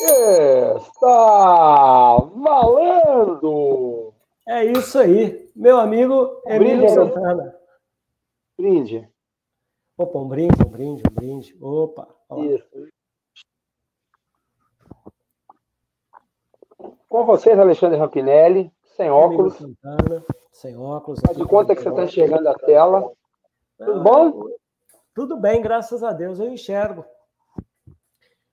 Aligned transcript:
Está 0.00 2.16
valendo! 2.36 4.14
É 4.46 4.64
isso 4.64 4.98
aí, 4.98 5.50
meu 5.54 5.78
amigo 5.78 6.40
Emílio 6.46 6.78
brinde, 6.78 6.92
Santana. 6.92 7.56
Brinde. 8.56 9.08
Opa, 9.96 10.18
um 10.20 10.28
brinde, 10.28 10.54
um 10.64 10.70
brinde, 10.70 11.02
um 11.10 11.14
brinde. 11.14 11.56
Opa. 11.60 12.08
Isso. 12.38 12.88
Com 17.08 17.26
vocês, 17.26 17.58
Alexandre 17.58 17.98
Rampinelli, 17.98 18.72
sem 18.96 19.10
óculos. 19.10 19.56
Santana, 19.56 20.24
sem 20.52 20.76
óculos. 20.76 21.20
De 21.20 21.44
conta 21.44 21.74
que 21.74 21.82
você 21.82 21.88
está 21.88 22.04
enxergando 22.04 22.48
a 22.48 22.54
tela. 22.54 23.10
Tudo 23.76 24.02
bom? 24.02 24.44
Tudo 25.14 25.36
bem, 25.36 25.60
graças 25.60 26.04
a 26.04 26.12
Deus, 26.12 26.38
eu 26.38 26.48
enxergo. 26.48 27.04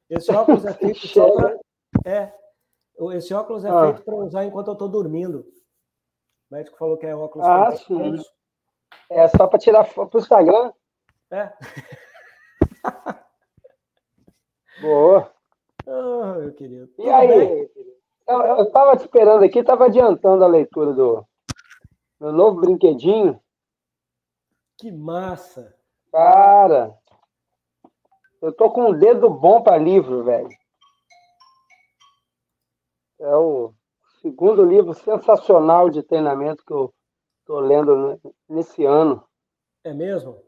Esse 0.09 0.31
óculos 0.31 0.65
é 0.65 0.73
feito 0.73 1.07
só 1.07 1.31
para. 1.35 1.59
É. 2.05 2.33
Esse 3.15 3.33
óculos 3.33 3.65
é 3.65 3.69
ah. 3.69 3.85
feito 3.85 4.03
para 4.03 4.15
usar 4.15 4.45
enquanto 4.45 4.67
eu 4.67 4.73
estou 4.73 4.87
dormindo. 4.87 5.45
O 6.49 6.55
médico 6.55 6.77
falou 6.77 6.97
que 6.97 7.05
é 7.05 7.15
óculos. 7.15 7.47
Ah, 7.47 7.75
sim. 7.75 8.15
É 9.09 9.27
só 9.27 9.47
para 9.47 9.59
tirar 9.59 9.83
foto 9.83 10.11
para 10.11 10.17
o 10.17 10.21
Instagram? 10.21 10.73
É. 11.31 11.51
Boa. 14.81 15.31
Oh, 15.87 16.39
meu 16.39 16.53
querido. 16.53 16.85
E 16.85 16.95
Tudo 16.95 17.11
aí? 17.11 17.27
Bem? 17.27 17.69
Eu 18.27 18.63
estava 18.63 18.97
te 18.97 19.01
esperando 19.01 19.43
aqui, 19.43 19.59
estava 19.59 19.85
adiantando 19.85 20.43
a 20.43 20.47
leitura 20.47 20.93
do 20.93 21.25
meu 22.19 22.31
novo 22.31 22.59
brinquedinho. 22.59 23.39
Que 24.77 24.91
massa! 24.91 25.75
Cara, 26.11 26.97
eu 28.41 28.53
tô 28.53 28.69
com 28.71 28.89
um 28.89 28.97
dedo 28.97 29.29
bom 29.29 29.61
para 29.61 29.77
livro, 29.77 30.23
velho. 30.23 30.49
É 33.19 33.35
o 33.35 33.73
segundo 34.21 34.63
livro 34.63 34.93
sensacional 34.93 35.89
de 35.89 36.03
treinamento 36.03 36.63
que 36.65 36.73
eu 36.73 36.93
tô 37.45 37.59
lendo 37.59 38.19
nesse 38.47 38.83
ano. 38.83 39.23
É 39.83 39.93
mesmo? 39.93 40.41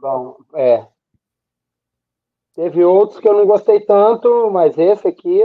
Bom, 0.00 0.36
é. 0.54 0.86
Teve 2.54 2.84
outros 2.84 3.20
que 3.20 3.28
eu 3.28 3.34
não 3.34 3.46
gostei 3.46 3.80
tanto, 3.80 4.50
mas 4.50 4.76
esse 4.78 5.08
aqui 5.08 5.42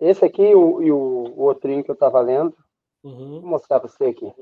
esse 0.00 0.24
aqui 0.24 0.54
o, 0.54 0.80
e 0.80 0.92
o, 0.92 1.40
outrinho 1.40 1.82
que 1.82 1.90
eu 1.90 1.94
estava 1.94 2.20
lendo. 2.20 2.56
Uhum. 3.02 3.40
Vou 3.40 3.50
mostrar 3.50 3.80
para 3.80 3.88
você 3.88 4.06
aqui. 4.06 4.32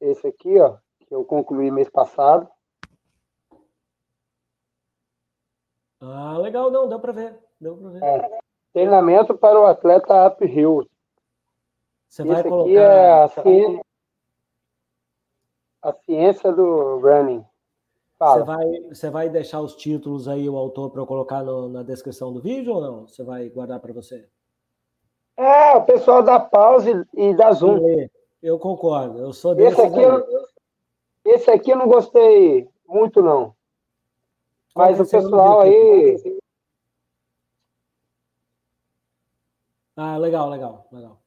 Esse 0.00 0.26
aqui, 0.26 0.58
ó, 0.58 0.76
que 1.00 1.14
eu 1.14 1.24
concluí 1.24 1.70
mês 1.70 1.88
passado. 1.88 2.48
Ah, 6.00 6.38
legal, 6.38 6.70
não, 6.70 6.88
deu 6.88 7.00
para 7.00 7.12
ver. 7.12 7.38
Deu 7.60 7.76
para 7.76 7.90
ver. 7.90 8.02
É, 8.02 8.38
treinamento 8.72 9.34
para 9.34 9.58
o 9.58 9.66
atleta 9.66 10.26
uphill. 10.28 10.88
Você 12.08 12.22
Esse 12.22 12.30
vai 12.30 12.40
aqui 12.40 12.48
colocar... 12.48 12.70
é 12.70 13.22
a 13.22 13.28
ciência, 13.28 13.84
a 15.82 15.92
ciência 15.92 16.52
do 16.52 16.98
running. 16.98 17.44
Você 18.18 18.42
vai, 18.42 18.80
você 18.88 19.10
vai 19.10 19.28
deixar 19.28 19.60
os 19.60 19.74
títulos 19.76 20.28
aí, 20.28 20.48
o 20.48 20.56
autor, 20.56 20.90
para 20.90 21.02
eu 21.02 21.06
colocar 21.06 21.42
no, 21.42 21.68
na 21.68 21.82
descrição 21.82 22.32
do 22.32 22.40
vídeo 22.40 22.74
ou 22.74 22.80
não? 22.80 23.06
Você 23.06 23.22
vai 23.22 23.48
guardar 23.48 23.80
para 23.80 23.92
você? 23.92 24.26
É, 25.36 25.76
o 25.76 25.84
pessoal 25.84 26.22
dá 26.22 26.38
pause 26.38 27.04
e 27.12 27.34
dá 27.34 27.52
zoom. 27.52 28.08
Eu 28.40 28.58
concordo, 28.58 29.18
eu 29.18 29.32
sou 29.32 29.54
desse. 29.54 29.72
Esse 29.72 29.82
aqui, 29.82 30.00
eu, 30.00 30.46
esse 31.24 31.50
aqui 31.50 31.70
eu 31.70 31.76
não 31.76 31.88
gostei 31.88 32.68
muito, 32.86 33.20
não. 33.20 33.54
Mas 34.74 34.98
o 34.98 35.08
pessoal 35.08 35.60
aí. 35.60 36.40
Ah, 39.96 40.16
legal, 40.16 40.50
legal, 40.50 40.88
legal. 40.90 41.20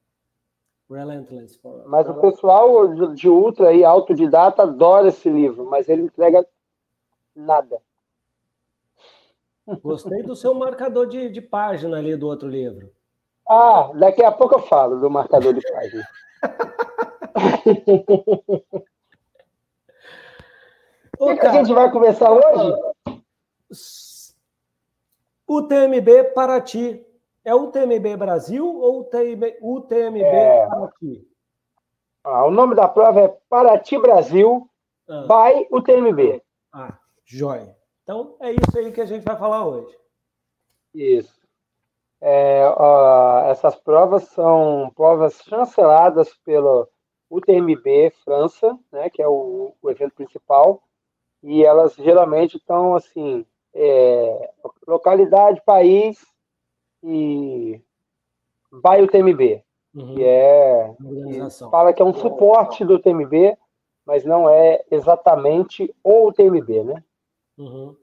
Relentless. 0.90 1.59
Mas 1.86 2.09
o 2.09 2.16
pessoal 2.16 3.13
de 3.13 3.30
ultra 3.30 3.74
e 3.74 3.84
autodidata 3.84 4.63
adora 4.63 5.09
esse 5.09 5.30
livro, 5.30 5.66
mas 5.66 5.88
ele 5.88 6.03
entrega 6.03 6.46
nada. 7.36 7.80
Gostei 9.81 10.24
do 10.24 10.36
seu 10.36 10.53
marcador 10.53 11.07
de, 11.07 11.30
de 11.30 11.41
página 11.41 11.97
ali 11.97 12.16
do 12.16 12.28
outro 12.28 12.47
livro. 12.47 12.90
Ah, 13.50 13.91
daqui 13.96 14.24
a 14.24 14.31
pouco 14.31 14.56
eu 14.56 14.59
falo 14.59 15.00
do 15.00 15.09
marcador 15.09 15.53
de 15.53 15.62
página. 15.62 16.07
o 21.19 21.28
que, 21.28 21.38
que 21.38 21.47
a 21.47 21.52
gente 21.52 21.74
vai 21.74 21.91
conversar 21.91 22.31
hoje? 22.31 22.97
O 25.46 25.64
TMB 25.64 26.34
Paraty. 26.34 27.06
É 27.44 27.56
o 27.56 27.72
TMB 27.72 28.18
Brasil 28.18 28.66
ou 28.66 29.00
o 29.00 29.04
TMB, 29.06 29.58
o 29.62 29.80
TMB 29.82 30.22
é... 30.22 30.68
Paraty? 30.68 31.28
Ah, 32.24 32.46
o 32.46 32.52
nome 32.52 32.76
da 32.76 32.90
prova 32.90 33.22
é 33.22 33.38
Paraty 33.50 33.98
Brasil 33.98 34.70
ah. 35.08 35.26
by 35.28 35.68
UTMB. 35.72 36.42
Ah, 36.74 36.98
Joia. 37.24 37.78
Então, 38.04 38.36
é 38.42 38.52
isso 38.52 38.78
aí 38.78 38.92
que 38.92 39.00
a 39.00 39.06
gente 39.06 39.24
vai 39.24 39.38
falar 39.38 39.66
hoje. 39.66 39.98
Isso. 40.94 41.38
É, 42.20 42.68
ó, 42.76 43.46
essas 43.50 43.76
provas 43.76 44.24
são 44.24 44.92
provas 44.96 45.42
chanceladas 45.44 46.34
pelo 46.44 46.90
UTMB 47.30 48.12
França, 48.24 48.78
né, 48.92 49.10
que 49.10 49.22
é 49.22 49.28
o, 49.28 49.74
o 49.82 49.90
evento 49.90 50.16
principal, 50.16 50.82
e 51.44 51.64
elas 51.64 51.94
geralmente 51.96 52.58
estão 52.58 52.96
assim, 52.96 53.46
é, 53.74 54.52
localidade, 54.88 55.62
país 55.66 56.26
e 57.04 57.82
vai 58.72 59.02
UTMB, 59.02 59.64
uhum. 59.96 60.16
que 60.16 60.24
é 60.24 60.96
que 60.98 61.70
fala 61.70 61.94
que 61.94 62.02
é 62.02 62.06
um 62.06 62.14
suporte 62.14 62.84
do 62.84 62.96
UTMB, 62.96 63.58
mas 64.06 64.24
não 64.24 64.50
é 64.50 64.84
exatamente 64.90 65.94
o 66.04 66.28
UTMB, 66.28 66.84
né? 66.84 67.04
Uhum. 67.58 67.96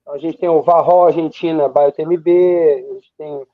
Então, 0.00 0.14
a 0.14 0.18
gente 0.18 0.38
tem 0.38 0.48
o 0.48 0.62
Varro 0.62 1.04
Argentina 1.04 1.68
BioTMB, 1.68 2.86
a 2.90 2.94
gente 2.94 3.12
tem 3.16 3.46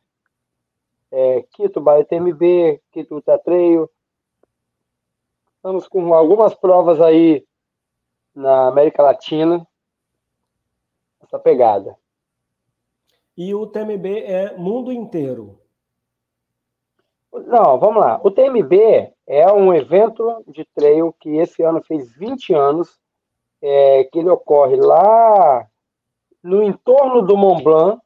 é, 1.11 1.43
Quito 1.53 1.81
BioTMB, 1.81 2.81
Quito 2.93 3.15
Ultratreio. 3.15 3.91
Estamos 5.57 5.89
com 5.89 6.15
algumas 6.15 6.55
provas 6.55 7.01
aí 7.01 7.45
na 8.35 8.69
América 8.69 9.03
Latina, 9.03 9.67
essa 11.25 11.39
pegada. 11.39 11.97
E 13.37 13.55
o 13.55 13.67
TMB 13.67 14.07
é 14.25 14.57
mundo 14.57 14.93
inteiro? 14.93 15.59
Não, 17.33 17.79
vamos 17.79 18.01
lá. 18.01 18.21
O 18.23 18.31
TMB 18.31 19.13
é 19.27 19.53
um 19.53 19.75
evento 19.75 20.45
de 20.47 20.65
trail 20.67 21.13
que 21.19 21.37
esse 21.37 21.63
ano 21.63 21.83
fez 21.83 22.13
20 22.13 22.55
anos 22.55 23.01
é, 23.61 24.05
que 24.05 24.19
ele 24.21 24.29
ocorre 24.29 24.77
lá 24.77 25.67
no 26.43 26.63
entorno 26.63 27.23
do 27.23 27.37
Mont 27.37 27.63
Blanc 27.65 28.01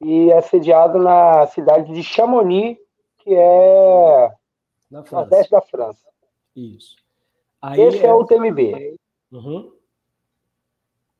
e 0.00 0.30
é 0.30 0.40
sediado 0.40 0.98
na 0.98 1.46
cidade 1.48 1.92
de 1.92 2.02
Chamonix, 2.02 2.80
que 3.18 3.34
é 3.34 4.32
na 4.90 5.02
nordeste 5.10 5.50
da 5.50 5.60
França. 5.60 6.06
Isso. 6.54 6.96
Aí 7.60 7.80
Esse 7.80 8.04
é... 8.04 8.06
é, 8.06 8.14
o 8.14 8.24
TMB. 8.24 8.96
Uhum. 9.32 9.75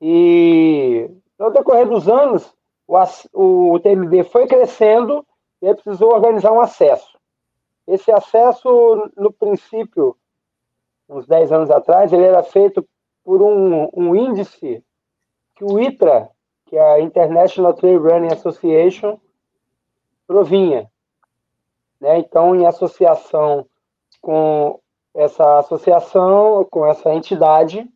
E 0.08 1.10
no 1.36 1.50
decorrer 1.50 1.88
dos 1.88 2.08
anos, 2.08 2.54
o, 2.86 3.72
o 3.72 3.80
TMB 3.80 4.22
foi 4.22 4.46
crescendo 4.46 5.26
e 5.60 5.74
precisou 5.74 6.14
organizar 6.14 6.52
um 6.52 6.60
acesso. 6.60 7.18
Esse 7.88 8.12
acesso, 8.12 9.10
no 9.16 9.32
princípio, 9.32 10.16
uns 11.08 11.26
10 11.26 11.50
anos 11.50 11.70
atrás, 11.72 12.12
ele 12.12 12.22
era 12.22 12.44
feito 12.44 12.88
por 13.24 13.42
um, 13.42 13.88
um 13.92 14.14
índice 14.14 14.80
que 15.56 15.64
o 15.64 15.80
ITRA, 15.80 16.30
que 16.66 16.76
é 16.76 16.80
a 16.80 17.00
International 17.00 17.74
Trail 17.74 18.00
Running 18.00 18.32
Association, 18.32 19.18
provinha. 20.24 20.88
Né? 22.00 22.20
Então, 22.20 22.54
em 22.54 22.64
associação 22.64 23.66
com 24.20 24.78
essa 25.12 25.58
associação, 25.58 26.64
com 26.70 26.86
essa 26.86 27.12
entidade, 27.12 27.90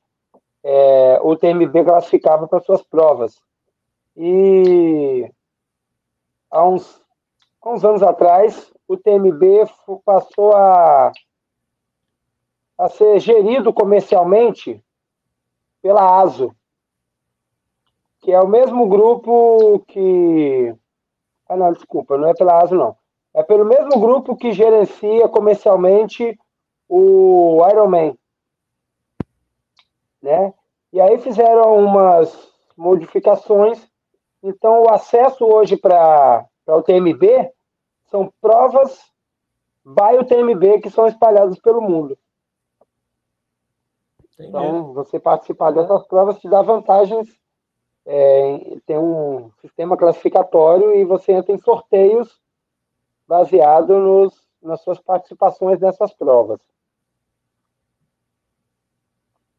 é, 0.62 1.20
o 1.22 1.36
TMB 1.36 1.84
classificava 1.84 2.46
para 2.46 2.60
suas 2.60 2.82
provas. 2.82 3.40
E 4.16 5.30
há 6.50 6.66
uns, 6.66 7.00
uns 7.64 7.84
anos 7.84 8.02
atrás, 8.02 8.72
o 8.86 8.96
TMB 8.96 9.66
passou 10.04 10.54
a 10.54 11.12
a 12.80 12.88
ser 12.88 13.20
gerido 13.20 13.74
comercialmente 13.74 14.82
pela 15.82 16.22
ASO, 16.22 16.56
que 18.20 18.32
é 18.32 18.40
o 18.40 18.48
mesmo 18.48 18.88
grupo 18.88 19.84
que. 19.86 20.74
Ah, 21.46 21.56
não, 21.58 21.72
desculpa, 21.74 22.16
não 22.16 22.28
é 22.28 22.34
pela 22.34 22.62
ASO, 22.62 22.74
não. 22.74 22.96
É 23.34 23.42
pelo 23.42 23.66
mesmo 23.66 24.00
grupo 24.00 24.34
que 24.34 24.52
gerencia 24.52 25.28
comercialmente 25.28 26.38
o 26.88 27.62
Ironman. 27.70 28.16
Né? 30.22 30.52
E 30.93 31.00
aí 31.00 31.19
fizeram 31.19 31.76
umas 31.76 32.50
modificações 32.76 33.87
Então, 34.43 34.82
o 34.82 34.90
acesso 34.90 35.44
hoje 35.44 35.76
para 35.76 36.46
o 36.67 36.82
TMB 36.82 37.50
são 38.11 38.32
provas 38.40 38.99
by 39.84 40.19
UTMB 40.19 40.81
que 40.81 40.90
são 40.90 41.06
espalhadas 41.06 41.58
pelo 41.58 41.81
mundo. 41.81 42.19
Entendi. 44.34 44.49
Então, 44.49 44.93
você 44.94 45.20
participar 45.20 45.72
dessas 45.72 46.06
provas 46.06 46.38
te 46.38 46.49
dá 46.49 46.62
vantagens. 46.62 47.28
É, 48.06 48.78
tem 48.87 48.99
um 48.99 49.50
sistema 49.61 49.96
classificatório 49.96 50.94
e 50.94 51.05
você 51.05 51.32
entra 51.32 51.55
em 51.55 51.58
sorteios 51.58 52.40
baseado 53.28 53.96
nos, 53.99 54.34
nas 54.62 54.81
suas 54.81 54.99
participações 54.99 55.78
nessas 55.78 56.12
provas. 56.14 56.61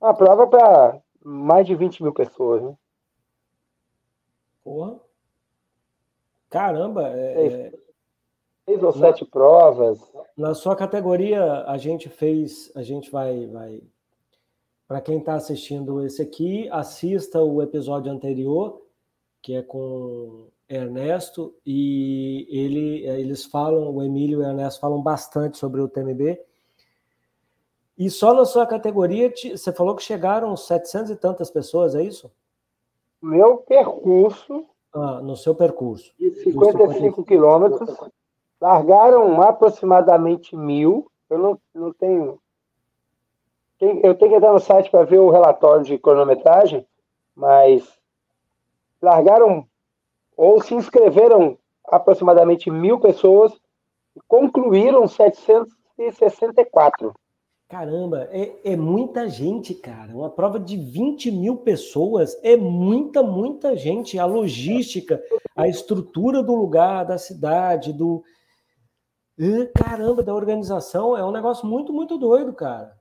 Uma 0.01 0.15
prova 0.15 0.47
para 0.47 0.99
mais 1.23 1.67
de 1.67 1.75
20 1.75 2.01
mil 2.01 2.13
pessoas, 2.13 2.63
né? 2.63 2.75
Porra. 4.63 4.99
Caramba! 6.49 7.07
É, 7.09 7.47
é... 7.47 7.71
Seis 8.65 8.83
ou 8.83 8.91
sete 8.91 9.25
provas. 9.25 9.99
Na 10.35 10.53
sua 10.53 10.75
categoria, 10.75 11.63
a 11.65 11.77
gente 11.77 12.09
fez, 12.09 12.71
a 12.75 12.81
gente 12.81 13.11
vai, 13.11 13.45
vai 13.47 13.81
para 14.87 15.01
quem 15.01 15.19
está 15.19 15.35
assistindo 15.35 16.05
esse 16.05 16.21
aqui, 16.21 16.67
assista 16.69 17.41
o 17.41 17.61
episódio 17.61 18.11
anterior, 18.11 18.81
que 19.41 19.53
é 19.53 19.61
com 19.61 20.49
Ernesto, 20.67 21.55
e 21.65 22.47
ele, 22.49 23.05
eles 23.05 23.45
falam, 23.45 23.89
o 23.89 24.03
Emílio 24.03 24.41
e 24.41 24.43
o 24.43 24.47
Ernesto 24.47 24.79
falam 24.79 25.01
bastante 25.01 25.57
sobre 25.57 25.81
o 25.81 25.87
TMB. 25.87 26.39
E 28.01 28.09
só 28.09 28.33
na 28.33 28.45
sua 28.45 28.65
categoria, 28.65 29.31
você 29.31 29.71
falou 29.71 29.95
que 29.95 30.01
chegaram 30.01 30.57
700 30.57 31.11
e 31.11 31.15
tantas 31.15 31.51
pessoas, 31.51 31.93
é 31.93 32.01
isso? 32.01 32.31
Meu 33.21 33.57
percurso. 33.57 34.65
Ah, 34.91 35.21
no 35.21 35.37
seu 35.37 35.53
percurso. 35.53 36.11
De 36.17 36.31
55 36.31 37.23
quilômetros. 37.23 37.95
Largaram 38.59 39.39
aproximadamente 39.43 40.55
mil. 40.55 41.11
Eu 41.29 41.37
não, 41.37 41.61
não 41.75 41.93
tenho. 41.93 42.39
Eu 43.79 44.15
tenho 44.15 44.31
que 44.31 44.37
entrar 44.37 44.51
no 44.51 44.59
site 44.59 44.89
para 44.89 45.05
ver 45.05 45.19
o 45.19 45.29
relatório 45.29 45.85
de 45.85 45.99
cronometragem, 45.99 46.83
mas 47.35 47.87
largaram 48.99 49.63
ou 50.35 50.59
se 50.59 50.73
inscreveram 50.73 51.55
aproximadamente 51.85 52.71
mil 52.71 52.99
pessoas 52.99 53.53
e 54.15 54.21
concluíram 54.27 55.07
764. 55.07 57.13
Caramba, 57.71 58.27
é, 58.33 58.73
é, 58.73 58.75
muita 58.75 59.29
gente, 59.29 59.73
cara. 59.73 60.11
Uma 60.11 60.29
prova 60.29 60.59
de 60.59 60.75
20 60.75 61.31
mil 61.31 61.55
pessoas 61.55 62.37
é 62.43 62.57
muita, 62.57 63.23
muita 63.23 63.77
gente. 63.77 64.19
A 64.19 64.25
logística, 64.25 65.23
a 65.55 65.69
estrutura 65.69 66.43
do 66.43 66.53
lugar, 66.53 67.05
da 67.05 67.17
cidade, 67.17 67.93
do. 67.93 68.25
Caramba, 69.73 70.21
da 70.21 70.35
organização 70.35 71.17
é 71.17 71.23
um 71.23 71.31
negócio 71.31 71.65
muito, 71.65 71.93
muito 71.93 72.17
doido, 72.17 72.51
cara. 72.51 72.93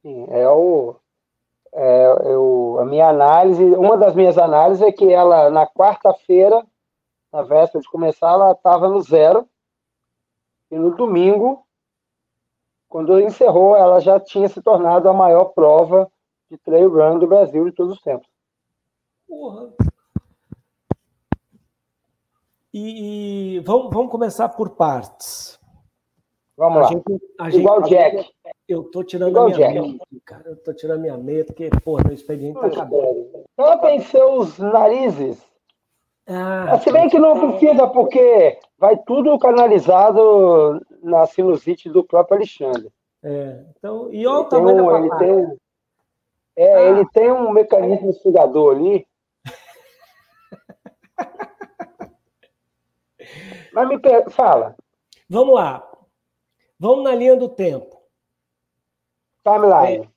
Sim, 0.00 0.24
é 0.30 0.48
o. 0.48 0.96
É, 1.74 2.06
eu, 2.32 2.78
a 2.80 2.86
minha 2.86 3.10
análise, 3.10 3.62
uma 3.62 3.98
das 3.98 4.14
minhas 4.14 4.38
análises 4.38 4.82
é 4.82 4.90
que 4.90 5.12
ela, 5.12 5.50
na 5.50 5.66
quarta-feira, 5.66 6.66
na 7.30 7.42
véspera 7.42 7.82
de 7.82 7.90
começar, 7.90 8.30
ela 8.30 8.52
estava 8.52 8.88
no 8.88 9.02
zero. 9.02 9.46
E 10.70 10.78
no 10.78 10.96
domingo, 10.96 11.66
quando 12.92 13.18
encerrou, 13.18 13.74
ela 13.74 14.00
já 14.00 14.20
tinha 14.20 14.46
se 14.50 14.60
tornado 14.60 15.08
a 15.08 15.14
maior 15.14 15.46
prova 15.46 16.12
de 16.50 16.58
trail 16.58 16.90
run 16.90 17.18
do 17.18 17.26
Brasil 17.26 17.64
de 17.64 17.72
todos 17.72 17.94
os 17.96 18.02
tempos. 18.02 18.28
Porra. 19.26 19.70
E, 22.70 23.56
e 23.56 23.60
vamos, 23.60 23.90
vamos 23.94 24.10
começar 24.12 24.50
por 24.50 24.68
partes. 24.76 25.58
Vamos 26.54 26.76
a 26.76 26.80
lá. 26.82 26.88
Gente, 26.88 27.56
Igual 27.56 27.78
o 27.80 27.82
Jack. 27.84 28.30
Eu 28.68 28.84
tô 28.84 29.02
tirando 29.02 29.30
Igual 29.30 29.46
minha 29.46 29.56
Jack. 29.58 29.80
meia, 29.80 29.98
cara. 30.26 30.42
Eu 30.50 30.56
tô 30.56 30.74
tirando 30.74 30.98
a 30.98 31.00
minha 31.00 31.16
meia, 31.16 31.46
porque, 31.46 31.70
porra, 31.82 32.10
o 32.10 32.12
expediente 32.12 32.60
tá 32.60 32.66
acabando. 32.66 33.26
Tampem 33.56 34.00
seus 34.02 34.58
narizes. 34.58 35.42
Ah, 36.26 36.78
Se 36.78 36.92
bem 36.92 37.08
que 37.08 37.18
não 37.18 37.40
precisa, 37.40 37.86
porque 37.88 38.58
vai 38.78 38.98
tudo 38.98 39.38
canalizado 39.38 40.78
na 41.02 41.26
sinusite 41.26 41.90
do 41.90 42.04
próprio 42.04 42.38
Alexandre. 42.38 42.90
É, 43.22 43.64
então, 43.76 44.10
e 44.12 44.26
olha 44.26 44.40
o 44.40 44.48
tamanho 44.48 44.84
um, 44.84 44.96
ele 44.96 45.10
tem, 45.18 45.58
é, 46.56 46.74
ah. 46.74 46.80
ele 46.80 47.08
tem 47.10 47.30
um 47.30 47.52
mecanismo 47.52 48.12
sugador 48.14 48.76
ali. 48.76 49.06
Mas 53.72 53.88
me 53.88 54.00
fala. 54.30 54.74
Vamos 55.28 55.54
lá. 55.54 55.88
Vamos 56.78 57.04
na 57.04 57.14
linha 57.14 57.36
do 57.36 57.48
tempo. 57.48 58.00
Timeline. 59.44 60.10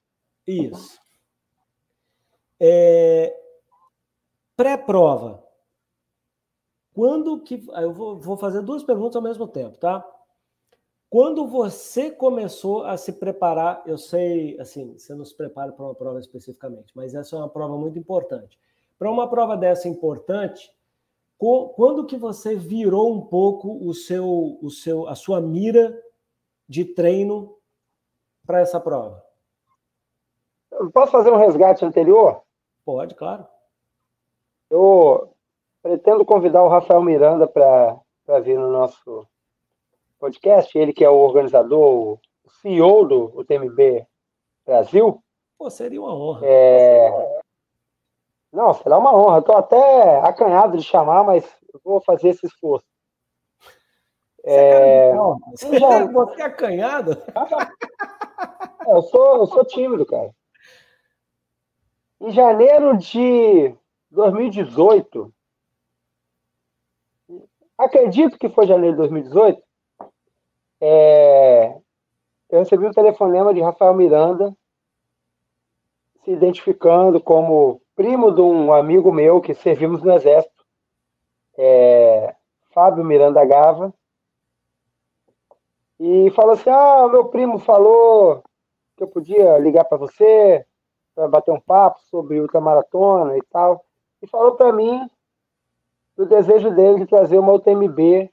É, 0.47 0.51
isso. 0.51 0.99
É, 2.59 3.37
Pré-prova. 4.55 5.43
Quando 6.93 7.41
que. 7.41 7.65
Eu 7.73 7.93
vou, 7.93 8.17
vou 8.17 8.37
fazer 8.37 8.61
duas 8.61 8.83
perguntas 8.83 9.17
ao 9.17 9.21
mesmo 9.21 9.47
tempo, 9.47 9.77
tá? 9.77 10.03
Quando 11.09 11.47
você 11.47 12.11
começou 12.11 12.83
a 12.83 12.97
se 12.97 13.13
preparar, 13.13 13.83
eu 13.85 13.97
sei, 13.97 14.59
assim, 14.59 14.97
você 14.97 15.13
não 15.13 15.23
se 15.23 15.35
prepara 15.35 15.71
para 15.71 15.85
uma 15.85 15.95
prova 15.95 16.19
especificamente, 16.19 16.91
mas 16.95 17.13
essa 17.13 17.35
é 17.35 17.39
uma 17.39 17.49
prova 17.49 17.77
muito 17.77 17.97
importante. 17.97 18.59
Para 18.97 19.11
uma 19.11 19.29
prova 19.29 19.55
dessa 19.55 19.87
importante, 19.87 20.71
quando 21.37 22.05
que 22.05 22.17
você 22.17 22.55
virou 22.55 23.13
um 23.13 23.21
pouco 23.21 23.77
o 23.87 23.93
seu, 23.93 24.57
o 24.61 24.69
seu, 24.69 25.07
a 25.07 25.15
sua 25.15 25.39
mira 25.39 26.01
de 26.67 26.83
treino 26.85 27.57
para 28.45 28.59
essa 28.59 28.79
prova? 28.79 29.23
posso 30.93 31.11
fazer 31.11 31.31
um 31.31 31.37
resgate 31.37 31.85
anterior? 31.85 32.41
Pode, 32.83 33.15
claro. 33.15 33.47
Eu 34.69 35.33
pretendo 35.81 36.25
convidar 36.25 36.63
o 36.63 36.69
Rafael 36.69 37.01
Miranda 37.01 37.47
para 37.47 38.39
vir 38.41 38.57
no 38.57 38.71
nosso 38.71 39.27
podcast, 40.25 40.75
ele 40.75 40.91
que 40.91 41.05
é 41.05 41.09
o 41.09 41.17
organizador, 41.17 42.19
o 42.43 42.49
CEO 42.61 43.05
do 43.05 43.39
UTMB 43.39 44.07
Brasil. 44.65 45.23
Pô, 45.55 45.69
seria 45.69 46.01
uma 46.01 46.15
honra. 46.15 46.41
É... 46.43 47.41
Não, 48.51 48.73
será 48.73 48.97
uma 48.97 49.15
honra. 49.15 49.39
Estou 49.39 49.55
até 49.55 50.19
acanhado 50.21 50.77
de 50.77 50.83
chamar, 50.83 51.23
mas 51.23 51.45
vou 51.83 52.01
fazer 52.01 52.29
esse 52.29 52.47
esforço. 52.47 52.87
É... 54.43 55.13
Você, 55.51 55.79
já... 55.79 56.05
você 56.07 56.41
é 56.41 56.45
acanhado? 56.45 57.11
É, 58.87 58.91
eu, 58.91 59.01
sou, 59.03 59.37
eu 59.37 59.45
sou 59.47 59.65
tímido, 59.65 60.05
cara. 60.05 60.31
Em 62.19 62.31
janeiro 62.31 62.97
de 62.97 63.75
2018, 64.09 65.33
acredito 67.77 68.37
que 68.39 68.49
foi 68.49 68.65
janeiro 68.65 68.93
de 68.93 68.97
2018, 68.97 69.64
é, 70.87 71.77
eu 72.47 72.59
recebi 72.59 72.85
um 72.85 72.91
telefonema 72.91 73.51
de 73.55 73.59
Rafael 73.59 73.95
Miranda, 73.95 74.55
se 76.23 76.29
identificando 76.29 77.19
como 77.19 77.81
primo 77.95 78.31
de 78.31 78.41
um 78.41 78.71
amigo 78.71 79.11
meu 79.11 79.41
que 79.41 79.55
servimos 79.55 80.03
no 80.03 80.13
Exército, 80.13 80.63
é, 81.57 82.35
Fábio 82.71 83.03
Miranda 83.03 83.43
Gava, 83.43 83.91
e 85.99 86.29
falou 86.35 86.51
assim: 86.51 86.69
Ah, 86.69 87.07
meu 87.07 87.29
primo 87.29 87.57
falou 87.57 88.43
que 88.95 89.03
eu 89.03 89.07
podia 89.07 89.57
ligar 89.57 89.85
para 89.85 89.97
você 89.97 90.63
para 91.15 91.27
bater 91.27 91.51
um 91.51 91.59
papo 91.59 91.99
sobre 92.11 92.39
ultramaratona 92.39 93.35
e 93.37 93.41
tal, 93.49 93.83
e 94.21 94.27
falou 94.27 94.55
para 94.55 94.71
mim 94.71 95.09
do 96.15 96.27
desejo 96.27 96.69
dele 96.75 96.99
de 96.99 97.07
trazer 97.07 97.39
uma 97.39 97.53
UTMB 97.53 98.29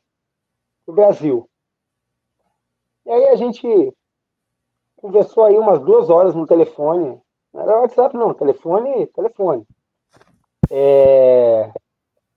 para 0.85 0.93
o 0.93 0.95
Brasil. 0.95 1.49
E 3.05 3.11
aí 3.11 3.29
a 3.29 3.37
gente 3.37 3.93
conversou 4.97 5.45
aí 5.45 5.59
umas 5.59 5.81
duas 5.81 6.09
horas 6.09 6.35
no 6.35 6.47
telefone. 6.47 7.21
Não 7.53 7.63
era 7.63 7.81
WhatsApp, 7.81 8.17
não, 8.17 8.33
telefone, 8.33 9.07
telefone. 9.09 9.67
É... 10.71 11.73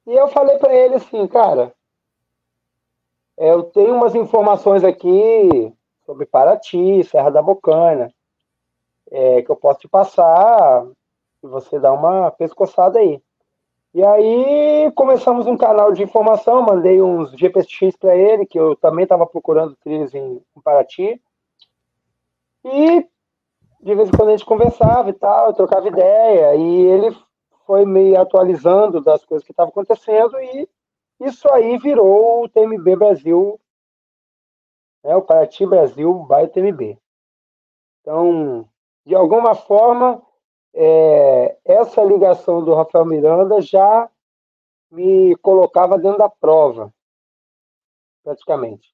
E 0.07 0.13
eu 0.13 0.27
falei 0.27 0.57
para 0.57 0.75
ele 0.75 0.95
assim, 0.95 1.27
cara, 1.27 1.73
é, 3.37 3.51
eu 3.51 3.63
tenho 3.63 3.95
umas 3.95 4.15
informações 4.15 4.83
aqui 4.83 5.73
sobre 6.05 6.25
Paraty, 6.25 7.03
Serra 7.03 7.29
da 7.29 7.41
Bocana, 7.41 8.11
é, 9.11 9.41
que 9.41 9.49
eu 9.49 9.55
posso 9.55 9.79
te 9.79 9.87
passar 9.87 10.85
e 11.43 11.47
você 11.47 11.79
dá 11.79 11.91
uma 11.91 12.31
pescoçada 12.31 12.99
aí. 12.99 13.21
E 13.95 14.03
aí 14.05 14.91
começamos 14.91 15.47
um 15.47 15.55
canal 15.55 15.93
de 15.93 16.03
informação, 16.03 16.61
mandei 16.61 17.01
uns 17.01 17.31
GPX 17.31 17.95
para 17.95 18.13
ele, 18.13 18.45
que 18.45 18.59
eu 18.59 18.75
também 18.75 19.03
estava 19.03 19.25
procurando 19.25 19.73
trilhos 19.77 20.13
em, 20.13 20.43
em 20.53 20.61
Paraty. 20.61 21.21
E 22.65 23.07
de 23.79 23.95
vez 23.95 24.09
em 24.09 24.11
quando 24.11 24.27
a 24.27 24.31
gente 24.31 24.43
conversava 24.43 25.09
e 25.09 25.13
tal, 25.13 25.53
trocava 25.53 25.87
ideia, 25.87 26.55
e 26.55 26.85
ele 26.87 27.17
foi 27.65 27.85
me 27.85 28.17
atualizando 28.17 28.99
das 28.99 29.23
coisas 29.23 29.45
que 29.45 29.53
estavam 29.53 29.69
acontecendo 29.69 30.37
e 30.41 30.67
isso 31.21 31.47
aí 31.53 31.77
virou 31.77 32.43
o 32.43 32.49
TMB 32.49 32.97
Brasil, 32.97 33.57
né, 35.05 35.15
o 35.15 35.21
Paraty 35.21 35.65
Brasil 35.65 36.27
by 36.27 36.49
TMB. 36.49 36.97
Então, 38.01 38.67
de 39.05 39.15
alguma 39.15 39.55
forma, 39.55 40.21
é, 40.75 41.57
essa 41.63 42.03
ligação 42.03 42.63
do 42.63 42.73
Rafael 42.75 43.05
Miranda 43.05 43.61
já 43.61 44.09
me 44.91 45.35
colocava 45.37 45.97
dentro 45.97 46.17
da 46.17 46.29
prova, 46.29 46.93
praticamente. 48.23 48.93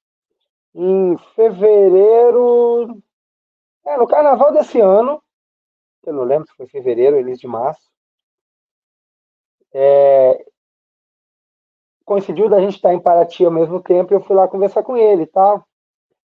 Em 0.74 1.18
fevereiro, 1.34 3.02
é, 3.84 3.96
no 3.96 4.06
carnaval 4.06 4.52
desse 4.52 4.80
ano, 4.80 5.20
eu 6.04 6.12
não 6.12 6.22
lembro 6.22 6.48
se 6.48 6.54
foi 6.54 6.68
fevereiro, 6.68 7.20
início 7.20 7.42
de 7.42 7.46
março, 7.48 7.90
é, 9.74 10.46
coincidiu 12.04 12.48
da 12.48 12.60
gente 12.60 12.76
estar 12.76 12.94
em 12.94 13.00
Paraty 13.00 13.44
ao 13.44 13.50
mesmo 13.50 13.82
tempo 13.82 14.12
e 14.12 14.16
eu 14.16 14.20
fui 14.20 14.36
lá 14.36 14.46
conversar 14.46 14.82
com 14.84 14.96
ele 14.96 15.22
e 15.22 15.26
tal. 15.26 15.66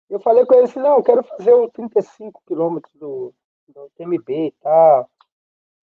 Eu 0.08 0.20
falei 0.20 0.44
com 0.44 0.54
ele 0.54 0.64
assim, 0.64 0.80
não, 0.80 0.96
eu 0.96 1.02
quero 1.02 1.22
fazer 1.22 1.52
o 1.54 1.68
35 1.70 2.42
quilômetros 2.46 2.94
do, 2.96 3.34
do 3.68 3.90
TMB 3.96 4.46
e 4.48 4.54
tal. 4.60 5.08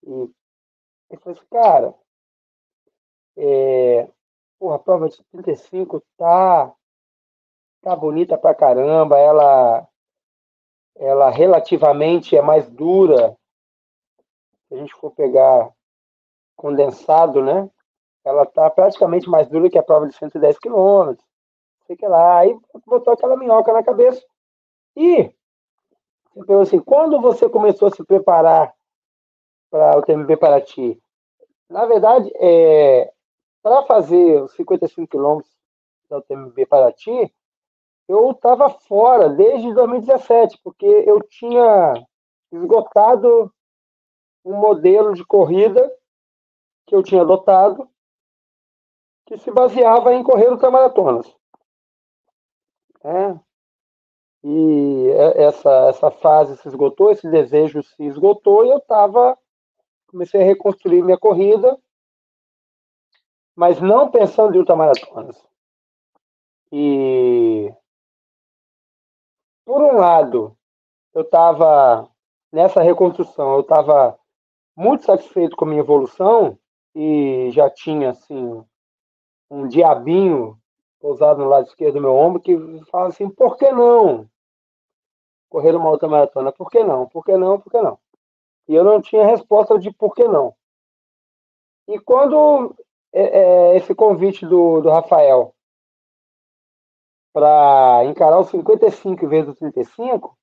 E 0.08 0.34
ele 1.10 1.22
falou 1.22 1.38
assim, 1.38 1.48
cara, 1.52 1.94
é, 3.36 4.10
porra, 4.58 4.76
a 4.76 4.80
prova 4.80 5.10
de 5.10 5.24
35 5.32 6.02
tá, 6.18 6.74
tá 7.82 7.96
bonita 7.96 8.38
pra 8.38 8.56
caramba, 8.56 9.20
ela, 9.20 9.88
ela 10.96 11.30
relativamente 11.30 12.36
é 12.36 12.42
mais 12.42 12.70
dura. 12.70 13.38
Se 14.68 14.76
a 14.76 14.78
gente 14.78 14.94
for 14.96 15.12
pegar 15.12 15.72
condensado, 16.56 17.44
né? 17.44 17.70
Ela 18.26 18.46
tá 18.46 18.70
praticamente 18.70 19.30
mais 19.30 19.48
dura 19.48 19.70
que 19.70 19.78
a 19.78 19.84
prova 19.84 20.08
de 20.08 20.16
110 20.16 20.58
quilômetros. 20.60 21.26
Sei 21.86 21.96
que 21.96 22.06
lá. 22.06 22.40
Aí 22.40 22.58
botou 22.86 23.14
aquela 23.14 23.38
minhoca 23.38 23.72
na 23.72 23.84
cabeça. 23.84 24.22
E 24.96 25.32
então, 26.36 26.62
assim, 26.62 26.80
quando 26.80 27.20
você 27.20 27.50
começou 27.50 27.88
a 27.88 27.92
se 27.92 28.04
preparar 28.04 28.77
para 29.70 29.98
o 29.98 30.02
TMB 30.02 30.38
Paraty? 30.38 31.02
Na 31.70 31.86
verdade, 31.86 32.32
é, 32.36 33.12
para 33.62 33.84
fazer 33.84 34.42
os 34.42 34.54
55 34.54 35.08
quilômetros 35.08 35.52
do 36.10 36.22
TMB 36.22 36.66
Paraty, 36.66 37.34
eu 38.08 38.32
estava 38.32 38.70
fora 38.70 39.30
desde 39.30 39.74
2017, 39.74 40.60
porque 40.64 40.86
eu 40.86 41.22
tinha 41.22 41.94
esgotado 42.52 43.52
um 44.46 44.56
modelo 44.56 45.14
de 45.14 45.26
corrida 45.26 45.94
que 46.86 46.96
eu 46.96 47.04
tinha 47.04 47.22
adotado, 47.22 47.90
que 49.26 49.38
se 49.38 49.52
baseava 49.52 50.14
em 50.14 50.24
correr 50.24 50.50
ultramaratonas. 50.50 51.28
É. 53.04 53.38
E 54.44 55.10
essa, 55.36 55.90
essa 55.90 56.10
fase 56.10 56.56
se 56.58 56.68
esgotou, 56.70 57.12
esse 57.12 57.30
desejo 57.30 57.84
se 57.84 58.04
esgotou, 58.04 58.66
e 58.66 58.70
eu 58.70 58.78
estava. 58.78 59.38
Comecei 60.08 60.42
a 60.42 60.46
reconstruir 60.46 61.04
minha 61.04 61.18
corrida, 61.18 61.78
mas 63.56 63.80
não 63.82 64.10
pensando 64.10 64.56
em 64.56 64.60
ultramaratonas. 64.60 65.38
E. 66.72 67.74
Por 69.66 69.82
um 69.82 69.98
lado, 69.98 70.58
eu 71.14 71.22
estava 71.22 72.10
nessa 72.52 72.82
reconstrução, 72.82 73.56
eu 73.56 73.62
estava 73.62 74.18
muito 74.76 75.04
satisfeito 75.04 75.58
com 75.58 75.66
a 75.66 75.68
minha 75.68 75.82
evolução, 75.82 76.58
e 76.96 77.52
já 77.52 77.70
tinha 77.70 78.10
assim 78.10 78.66
um 79.52 79.68
diabinho 79.68 80.60
pousado 81.00 81.44
no 81.44 81.50
lado 81.50 81.68
esquerdo 81.68 81.96
do 81.96 82.02
meu 82.02 82.16
ombro 82.16 82.42
que 82.42 82.58
fala 82.86 83.10
assim: 83.10 83.30
por 83.30 83.56
que 83.56 83.72
não 83.72 84.28
correr 85.50 85.76
uma 85.76 85.90
outra 85.90 86.08
maratona? 86.08 86.52
Por 86.52 86.70
que 86.70 86.84
não? 86.84 87.08
Por 87.08 87.24
que 87.24 87.38
não? 87.38 87.60
Por 87.60 87.72
que 87.72 87.82
não? 87.82 88.00
E 88.68 88.76
eu 88.76 88.84
não 88.84 89.02
tinha 89.02 89.26
resposta 89.26 89.78
de 89.80 89.92
por 89.92 90.14
que 90.14 90.26
não. 90.26 90.54
E 91.88 92.00
quando 92.00 92.76
é, 93.14 93.22
é, 93.22 93.78
esse 93.78 93.96
convite 93.96 94.46
do, 94.46 94.82
do 94.82 94.90
Rafael 94.90 95.54
para 97.32 98.04
encarar 98.06 98.40
os 98.40 98.50
55 98.50 99.28
vezes 99.28 99.50
os 99.50 99.60
35, 99.60 100.38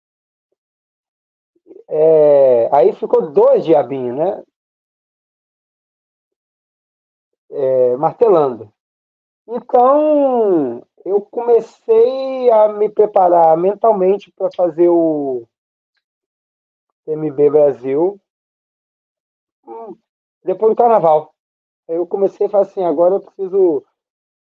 é, 1.88 2.68
aí 2.72 2.92
ficou 2.92 3.30
dois 3.30 3.64
diabinhos, 3.64 4.16
né? 4.16 4.42
é, 7.54 7.96
martelando. 7.96 8.72
Então, 9.46 10.82
eu 11.04 11.20
comecei 11.20 12.50
a 12.50 12.68
me 12.68 12.88
preparar 12.88 13.56
mentalmente 13.56 14.32
para 14.32 14.50
fazer 14.56 14.88
o 14.88 15.46
MB 17.06 17.50
Brasil 17.50 18.20
hum, 19.66 19.96
depois 20.42 20.72
do 20.72 20.76
carnaval. 20.76 21.34
Eu 21.86 22.06
comecei 22.06 22.46
a 22.46 22.50
falar 22.50 22.64
assim, 22.64 22.84
agora 22.84 23.16
eu 23.16 23.20
preciso 23.20 23.84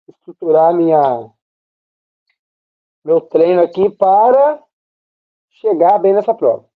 estruturar 0.07 0.73
minha 0.73 1.31
meu 3.03 3.19
treino 3.19 3.61
aqui 3.61 3.89
para 3.89 4.63
chegar 5.49 5.97
bem 5.99 6.13
nessa 6.13 6.33
prova. 6.33 6.69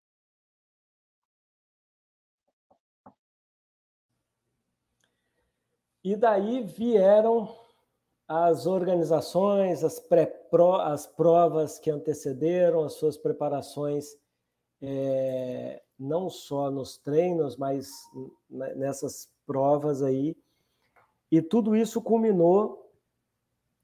E 6.04 6.16
daí 6.16 6.62
vieram 6.62 7.48
as 8.28 8.66
organizações, 8.66 9.84
as, 9.84 10.00
pré 10.00 10.32
as 10.82 11.08
provas 11.08 11.80
que 11.80 11.90
antecederam, 11.90 12.84
as 12.84 12.94
suas 12.94 13.18
preparações, 13.18 14.16
é, 14.88 15.82
não 15.98 16.30
só 16.30 16.70
nos 16.70 16.98
treinos, 16.98 17.58
mas 17.58 17.90
nessas 18.50 19.30
provas 19.46 20.02
aí. 20.02 20.36
E 21.32 21.42
tudo 21.42 21.76
isso 21.76 22.02
culminou 22.02 22.92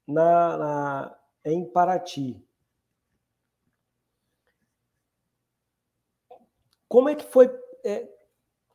na, 0.06 0.56
na 0.56 1.18
em 1.44 1.64
Paraty. 1.64 2.40
Como 6.88 7.08
é 7.08 7.14
que 7.14 7.24
foi? 7.24 7.50
É, 7.84 8.08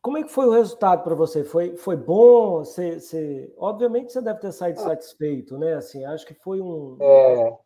como 0.02 0.18
é 0.18 0.24
que 0.24 0.30
foi 0.30 0.48
o 0.48 0.52
resultado 0.52 1.04
para 1.04 1.14
você? 1.16 1.44
Foi, 1.44 1.76
foi 1.78 1.96
bom? 1.96 2.60
Você, 2.60 3.00
você, 3.00 3.54
obviamente 3.58 4.12
você 4.12 4.22
deve 4.22 4.40
ter 4.40 4.52
saído 4.52 4.80
satisfeito, 4.80 5.58
né? 5.58 5.76
Assim, 5.76 6.04
acho 6.04 6.26
que 6.26 6.34
foi 6.34 6.62
um. 6.62 6.98
É, 7.00 7.58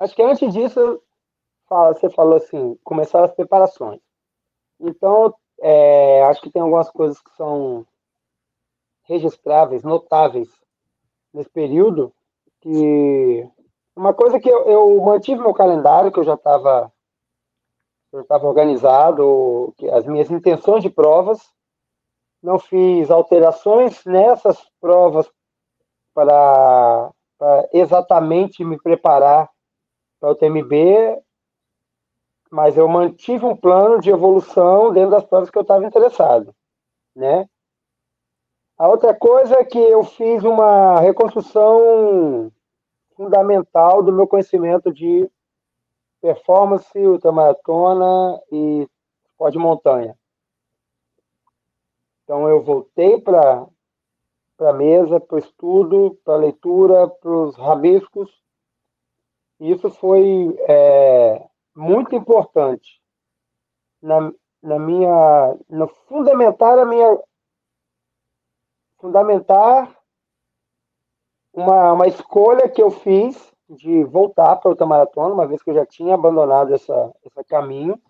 acho 0.00 0.14
que 0.14 0.22
antes 0.22 0.52
disso, 0.52 1.02
você 1.70 2.10
falou 2.10 2.36
assim, 2.36 2.76
começaram 2.82 3.26
as 3.26 3.34
preparações. 3.34 4.00
Então, 4.80 5.34
é, 5.60 6.22
acho 6.24 6.40
que 6.40 6.50
tem 6.50 6.60
algumas 6.60 6.90
coisas 6.90 7.20
que 7.20 7.30
são 7.36 7.86
registráveis, 9.04 9.82
notáveis 9.82 10.48
nesse 11.32 11.50
período, 11.50 12.12
que 12.60 13.48
uma 13.94 14.12
coisa 14.12 14.40
que 14.40 14.48
eu, 14.48 14.64
eu 14.64 15.00
mantive 15.00 15.40
meu 15.40 15.54
calendário, 15.54 16.10
que 16.10 16.18
eu 16.18 16.24
já 16.24 16.34
estava 16.34 16.92
eu 18.12 18.22
estava 18.22 18.44
organizado, 18.48 19.72
as 19.92 20.04
minhas 20.04 20.28
intenções 20.32 20.82
de 20.82 20.90
provas, 20.90 21.38
não 22.42 22.58
fiz 22.58 23.08
alterações 23.08 24.04
nessas 24.04 24.58
provas 24.80 25.30
para 26.12 27.12
exatamente 27.72 28.64
me 28.64 28.76
preparar 28.80 29.48
para 30.18 30.30
o 30.30 30.34
TMB, 30.34 31.22
mas 32.50 32.76
eu 32.76 32.88
mantive 32.88 33.44
um 33.44 33.56
plano 33.56 34.00
de 34.00 34.10
evolução 34.10 34.92
dentro 34.92 35.10
das 35.10 35.24
provas 35.24 35.48
que 35.48 35.56
eu 35.56 35.62
estava 35.62 35.86
interessado, 35.86 36.54
né? 37.14 37.48
A 38.76 38.88
outra 38.88 39.14
coisa 39.14 39.56
é 39.56 39.64
que 39.64 39.78
eu 39.78 40.02
fiz 40.02 40.42
uma 40.42 40.98
reconstrução 41.00 42.50
fundamental 43.14 44.02
do 44.02 44.12
meu 44.12 44.26
conhecimento 44.26 44.92
de 44.92 45.30
performance, 46.20 46.98
ultramaratona 46.98 48.40
e 48.50 48.88
esporte 49.28 49.52
de 49.52 49.58
montanha. 49.58 50.18
Então 52.24 52.48
eu 52.48 52.62
voltei 52.62 53.20
para 53.20 53.66
a 54.60 54.72
mesa, 54.72 55.20
para 55.20 55.36
o 55.36 55.38
estudo, 55.38 56.18
para 56.24 56.34
a 56.34 56.38
leitura, 56.38 57.08
para 57.08 57.30
os 57.30 57.56
rabiscos. 57.56 58.30
Isso 59.58 59.90
foi 59.90 60.56
é, 60.68 61.49
muito 61.74 62.14
importante 62.14 63.00
na, 64.02 64.32
na 64.62 64.78
minha, 64.78 65.56
no 65.68 65.88
fundamentar 66.08 66.78
a 66.78 66.84
minha, 66.84 67.18
fundamentar 68.98 69.96
uma, 71.52 71.92
uma 71.92 72.06
escolha 72.06 72.68
que 72.68 72.82
eu 72.82 72.90
fiz 72.90 73.52
de 73.68 74.04
voltar 74.04 74.56
para 74.56 74.68
o 74.68 74.72
ultramaratona, 74.72 75.34
uma 75.34 75.46
vez 75.46 75.62
que 75.62 75.70
eu 75.70 75.74
já 75.74 75.86
tinha 75.86 76.14
abandonado 76.14 76.74
essa, 76.74 77.12
esse 77.24 77.44
caminho 77.44 78.00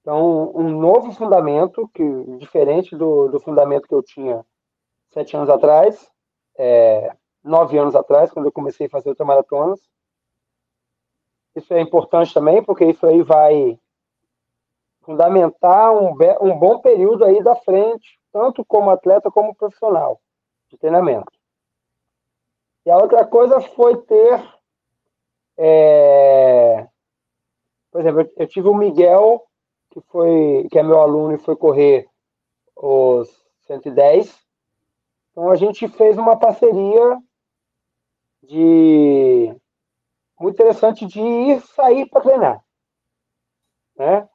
Então, 0.00 0.52
um 0.54 0.68
novo 0.78 1.12
fundamento, 1.12 1.88
que 1.94 2.04
diferente 2.38 2.96
do, 2.96 3.28
do 3.28 3.40
fundamento 3.40 3.88
que 3.88 3.94
eu 3.94 4.02
tinha 4.02 4.44
sete 5.10 5.36
anos 5.36 5.48
atrás, 5.48 6.10
é, 6.58 7.14
nove 7.42 7.78
anos 7.78 7.94
atrás, 7.94 8.30
quando 8.30 8.46
eu 8.46 8.52
comecei 8.52 8.86
a 8.86 8.90
fazer 8.90 9.10
ultramaratonas. 9.10 9.80
Isso 11.54 11.72
é 11.74 11.80
importante 11.80 12.32
também, 12.32 12.62
porque 12.62 12.84
isso 12.84 13.04
aí 13.06 13.22
vai 13.22 13.78
fundamentar 15.02 15.92
um, 15.92 16.16
um 16.40 16.58
bom 16.58 16.78
período 16.78 17.24
aí 17.24 17.42
da 17.42 17.56
frente, 17.56 18.18
tanto 18.32 18.64
como 18.64 18.90
atleta 18.90 19.30
como 19.30 19.54
profissional 19.54 20.20
de 20.68 20.78
treinamento. 20.78 21.32
E 22.86 22.90
a 22.90 22.96
outra 22.96 23.26
coisa 23.26 23.60
foi 23.60 23.96
ter, 24.02 24.42
é, 25.58 26.86
por 27.90 28.00
exemplo, 28.00 28.30
eu 28.36 28.46
tive 28.46 28.68
o 28.68 28.74
Miguel, 28.74 29.44
que 29.90 30.00
foi 30.02 30.68
que 30.70 30.78
é 30.78 30.82
meu 30.82 31.00
aluno 31.00 31.34
e 31.34 31.38
foi 31.38 31.56
correr 31.56 32.08
os 32.76 33.28
110. 33.66 34.38
Então 35.30 35.50
a 35.50 35.56
gente 35.56 35.88
fez 35.88 36.16
uma 36.16 36.38
parceria 36.38 37.18
de 38.42 39.54
muito 40.40 40.54
interessante 40.54 41.06
de 41.06 41.20
ir 41.20 41.60
sair 41.60 42.08
para 42.08 42.22
treinar, 42.22 42.64
né? 43.96 44.28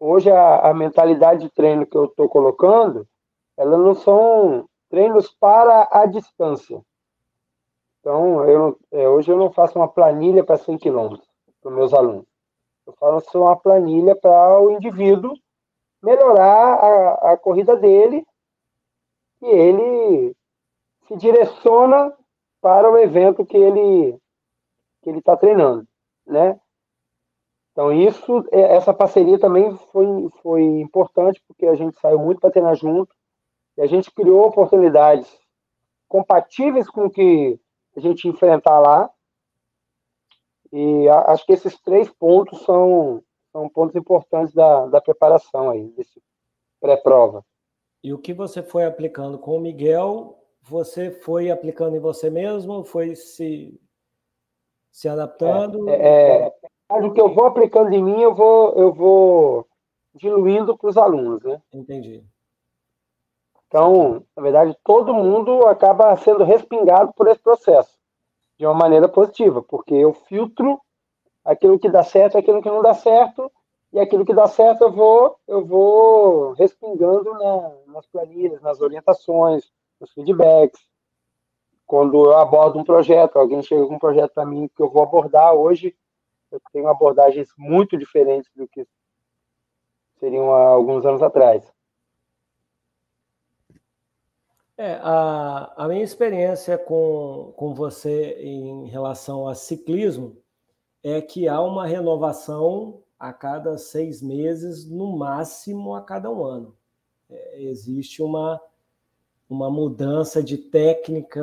Hoje 0.00 0.30
a, 0.30 0.70
a 0.70 0.74
mentalidade 0.74 1.42
de 1.42 1.50
treino 1.50 1.86
que 1.86 1.96
eu 1.96 2.06
estou 2.06 2.28
colocando, 2.28 3.06
elas 3.56 3.78
não 3.78 3.94
são 3.94 4.68
treinos 4.88 5.30
para 5.30 5.88
a 5.92 6.06
distância. 6.06 6.82
Então, 8.00 8.44
eu, 8.48 8.78
é, 8.90 9.08
hoje 9.08 9.30
eu 9.30 9.36
não 9.36 9.52
faço 9.52 9.78
uma 9.78 9.86
planilha 9.86 10.42
para 10.42 10.56
100 10.56 10.78
quilômetros 10.78 11.28
para 11.60 11.70
os 11.70 11.76
meus 11.76 11.94
alunos. 11.94 12.26
Eu 12.84 12.92
faço 12.94 13.40
uma 13.40 13.56
planilha 13.56 14.16
para 14.16 14.60
o 14.60 14.72
indivíduo 14.72 15.34
melhorar 16.02 16.74
a, 16.74 17.32
a 17.32 17.36
corrida 17.36 17.76
dele 17.76 18.26
e 19.40 19.46
ele 19.46 20.36
se 21.06 21.16
direciona 21.16 22.12
para 22.60 22.90
o 22.90 22.98
evento 22.98 23.46
que 23.46 23.56
ele 23.56 24.18
que 25.02 25.10
ele 25.10 25.18
está 25.18 25.36
treinando, 25.36 25.86
né? 26.26 26.58
Então 27.72 27.92
isso, 27.92 28.44
é, 28.52 28.76
essa 28.76 28.92
parceria 28.92 29.38
também 29.38 29.74
foi 29.92 30.28
foi 30.42 30.62
importante 30.62 31.42
porque 31.46 31.66
a 31.66 31.74
gente 31.74 31.98
saiu 31.98 32.18
muito 32.18 32.40
para 32.40 32.50
treinar 32.50 32.76
junto 32.76 33.14
e 33.76 33.82
a 33.82 33.86
gente 33.86 34.10
criou 34.10 34.46
oportunidades 34.46 35.28
compatíveis 36.08 36.88
com 36.88 37.06
o 37.06 37.10
que 37.10 37.58
a 37.96 38.00
gente 38.00 38.28
enfrentar 38.28 38.78
lá. 38.78 39.10
E 40.70 41.08
acho 41.08 41.44
que 41.44 41.52
esses 41.52 41.78
três 41.80 42.10
pontos 42.10 42.62
são, 42.64 43.22
são 43.50 43.68
pontos 43.68 43.94
importantes 43.94 44.54
da, 44.54 44.86
da 44.86 45.00
preparação 45.00 45.70
aí, 45.70 45.88
desse 45.90 46.22
pré-prova. 46.80 47.44
E 48.02 48.12
o 48.12 48.18
que 48.18 48.32
você 48.32 48.62
foi 48.62 48.84
aplicando 48.84 49.38
com 49.38 49.56
o 49.56 49.60
Miguel 49.60 50.42
você 50.62 51.10
foi 51.10 51.50
aplicando 51.50 51.96
em 51.96 52.00
você 52.00 52.30
mesmo? 52.30 52.84
Foi 52.84 53.16
se, 53.16 53.78
se 54.92 55.08
adaptando? 55.08 55.88
É, 55.88 55.94
é, 55.94 56.52
é, 56.90 56.94
o 56.94 57.12
que 57.12 57.20
eu 57.20 57.32
vou 57.34 57.46
aplicando 57.46 57.92
em 57.92 58.04
mim, 58.04 58.20
eu 58.20 58.34
vou, 58.34 58.74
eu 58.74 58.92
vou 58.92 59.66
diluindo 60.14 60.76
para 60.76 60.90
os 60.90 60.96
alunos, 60.98 61.42
né? 61.42 61.60
Entendi. 61.72 62.22
Então, 63.66 64.22
na 64.36 64.42
verdade, 64.42 64.76
todo 64.84 65.14
mundo 65.14 65.66
acaba 65.66 66.14
sendo 66.16 66.44
respingado 66.44 67.10
por 67.14 67.26
esse 67.26 67.40
processo, 67.40 67.98
de 68.58 68.66
uma 68.66 68.74
maneira 68.74 69.08
positiva, 69.08 69.62
porque 69.62 69.94
eu 69.94 70.12
filtro 70.12 70.78
aquilo 71.42 71.78
que 71.78 71.88
dá 71.88 72.02
certo, 72.04 72.36
aquilo 72.36 72.60
que 72.60 72.68
não 72.68 72.82
dá 72.82 72.92
certo, 72.92 73.50
e 73.90 73.98
aquilo 73.98 74.26
que 74.26 74.34
dá 74.34 74.46
certo 74.46 74.84
eu 74.84 74.92
vou, 74.92 75.36
eu 75.48 75.64
vou 75.64 76.52
respingando 76.52 77.32
na, 77.32 77.72
nas 77.86 78.06
planilhas, 78.06 78.60
nas 78.60 78.80
orientações, 78.80 79.72
os 79.98 80.12
feedbacks. 80.12 80.80
Quando 81.86 82.24
eu 82.24 82.38
abordo 82.38 82.78
um 82.78 82.84
projeto, 82.84 83.36
alguém 83.36 83.62
chega 83.62 83.86
com 83.86 83.94
um 83.94 83.98
projeto 83.98 84.32
para 84.32 84.46
mim 84.46 84.68
que 84.74 84.82
eu 84.82 84.90
vou 84.90 85.02
abordar 85.02 85.54
hoje, 85.54 85.94
eu 86.50 86.60
tenho 86.72 86.88
abordagens 86.88 87.48
muito 87.56 87.96
diferentes 87.96 88.50
do 88.54 88.68
que 88.68 88.86
seriam 90.18 90.52
há 90.52 90.68
alguns 90.68 91.04
anos 91.04 91.22
atrás. 91.22 91.72
É, 94.76 94.98
a, 95.02 95.72
a 95.76 95.88
minha 95.88 96.02
experiência 96.02 96.78
com, 96.78 97.52
com 97.56 97.74
você 97.74 98.38
em 98.40 98.88
relação 98.88 99.46
a 99.46 99.54
ciclismo 99.54 100.36
é 101.02 101.20
que 101.20 101.48
há 101.48 101.60
uma 101.60 101.86
renovação 101.86 103.02
a 103.18 103.32
cada 103.32 103.78
seis 103.78 104.20
meses, 104.20 104.88
no 104.88 105.16
máximo 105.16 105.94
a 105.94 106.02
cada 106.02 106.30
um 106.30 106.44
ano. 106.44 106.76
É, 107.30 107.62
existe 107.62 108.22
uma, 108.22 108.60
uma 109.52 109.70
mudança 109.70 110.42
de 110.42 110.56
técnica, 110.56 111.42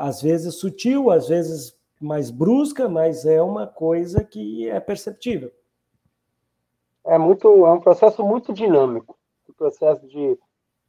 às 0.00 0.22
vezes 0.22 0.54
sutil, 0.54 1.10
às 1.10 1.28
vezes 1.28 1.76
mais 2.00 2.30
brusca, 2.30 2.88
mas 2.88 3.26
é 3.26 3.42
uma 3.42 3.66
coisa 3.66 4.24
que 4.24 4.66
é 4.66 4.80
perceptível. 4.80 5.52
É 7.04 7.18
muito, 7.18 7.66
é 7.66 7.72
um 7.72 7.80
processo 7.80 8.24
muito 8.24 8.50
dinâmico, 8.52 9.14
o 9.46 9.52
processo 9.52 10.06
de 10.06 10.38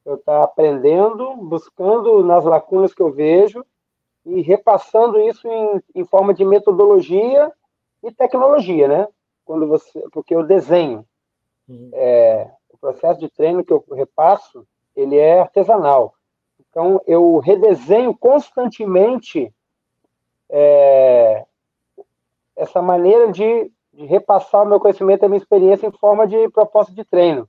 eu 0.05 0.15
estar 0.15 0.43
aprendendo, 0.43 1.36
buscando 1.36 2.23
nas 2.23 2.45
lacunas 2.45 2.93
que 2.93 3.01
eu 3.01 3.12
vejo 3.12 3.65
e 4.25 4.41
repassando 4.41 5.19
isso 5.19 5.45
em, 5.47 5.81
em 5.93 6.05
forma 6.05 6.34
de 6.34 6.45
metodologia 6.45 7.51
e 8.01 8.12
tecnologia, 8.13 8.88
né? 8.88 9.07
Quando 9.43 9.67
você, 9.67 9.99
porque 10.12 10.34
eu 10.34 10.43
desenho, 10.43 11.05
uhum. 11.67 11.89
é, 11.93 12.49
o 12.69 12.77
processo 12.77 13.19
de 13.19 13.29
treino 13.29 13.63
que 13.63 13.73
eu 13.73 13.84
repasso, 13.91 14.65
ele 14.95 15.17
é 15.17 15.41
artesanal. 15.41 16.15
Então, 16.71 17.01
eu 17.05 17.38
redesenho 17.39 18.17
constantemente 18.17 19.53
é, 20.49 21.45
essa 22.55 22.81
maneira 22.81 23.29
de, 23.29 23.69
de, 23.93 24.05
repassar 24.05 24.63
o 24.63 24.65
meu 24.65 24.79
conhecimento 24.79 25.21
e 25.21 25.25
a 25.25 25.29
minha 25.29 25.41
experiência 25.41 25.86
em 25.86 25.91
forma 25.91 26.25
de 26.25 26.49
proposta 26.49 26.93
de 26.93 27.03
treino. 27.03 27.47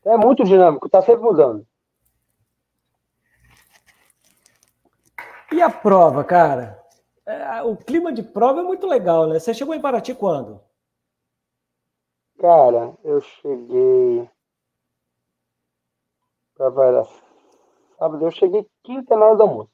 Então, 0.00 0.14
é 0.14 0.16
muito 0.16 0.42
dinâmico, 0.42 0.86
está 0.86 1.02
sempre 1.02 1.22
mudando. 1.22 1.66
E 5.52 5.60
a 5.60 5.68
prova, 5.68 6.24
cara? 6.24 6.82
É, 7.26 7.62
o 7.62 7.76
clima 7.76 8.10
de 8.10 8.22
prova 8.22 8.60
é 8.60 8.64
muito 8.64 8.86
legal, 8.86 9.26
né? 9.26 9.38
Você 9.38 9.52
chegou 9.52 9.74
em 9.74 9.80
Paraty 9.80 10.14
quando? 10.14 10.62
Cara, 12.38 12.94
eu 13.04 13.20
cheguei 13.20 14.28
para 16.56 16.70
Sábado 17.98 18.24
eu 18.24 18.30
cheguei 18.30 18.66
quinta 18.82 19.16
na 19.16 19.26
hora 19.26 19.36
do 19.36 19.42
almoço. 19.42 19.70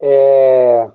É, 0.00 0.90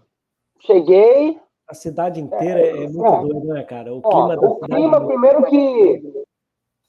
cheguei. 0.59 1.39
A 1.67 1.73
cidade 1.73 2.19
inteira 2.21 2.59
é, 2.59 2.83
é 2.83 2.87
muito 2.87 3.05
é, 3.05 3.21
doida, 3.21 3.53
né, 3.53 3.63
cara? 3.63 3.93
O 3.93 4.01
clima, 4.01 4.35
ó, 4.37 4.47
o 4.47 4.59
clima 4.59 5.05
primeiro 5.05 5.45
que, 5.45 6.25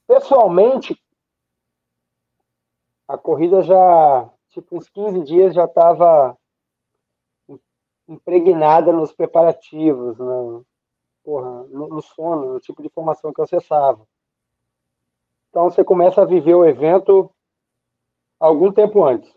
pessoalmente, 0.07 1.01
a 3.09 3.19
corrida 3.19 3.63
já, 3.63 4.31
tipo, 4.51 4.77
uns 4.77 4.89
15 4.89 5.23
dias 5.25 5.55
já 5.55 5.65
estava 5.65 6.37
impregnada 8.09 8.93
nos 8.93 9.13
preparativos, 9.13 10.19
no, 10.19 10.65
porra, 11.25 11.65
no, 11.65 11.89
no 11.89 12.03
sono, 12.03 12.55
no 12.55 12.61
tipo 12.61 12.81
de 12.81 12.89
informação 12.89 13.33
que 13.33 13.41
eu 13.41 13.45
acessava. 13.45 14.07
Então 15.51 15.65
você 15.65 15.83
começa 15.83 16.23
a 16.23 16.27
viver 16.27 16.55
o 16.55 16.65
evento 16.65 17.31
algum 18.39 18.73
tempo 18.73 19.05
antes. 19.05 19.33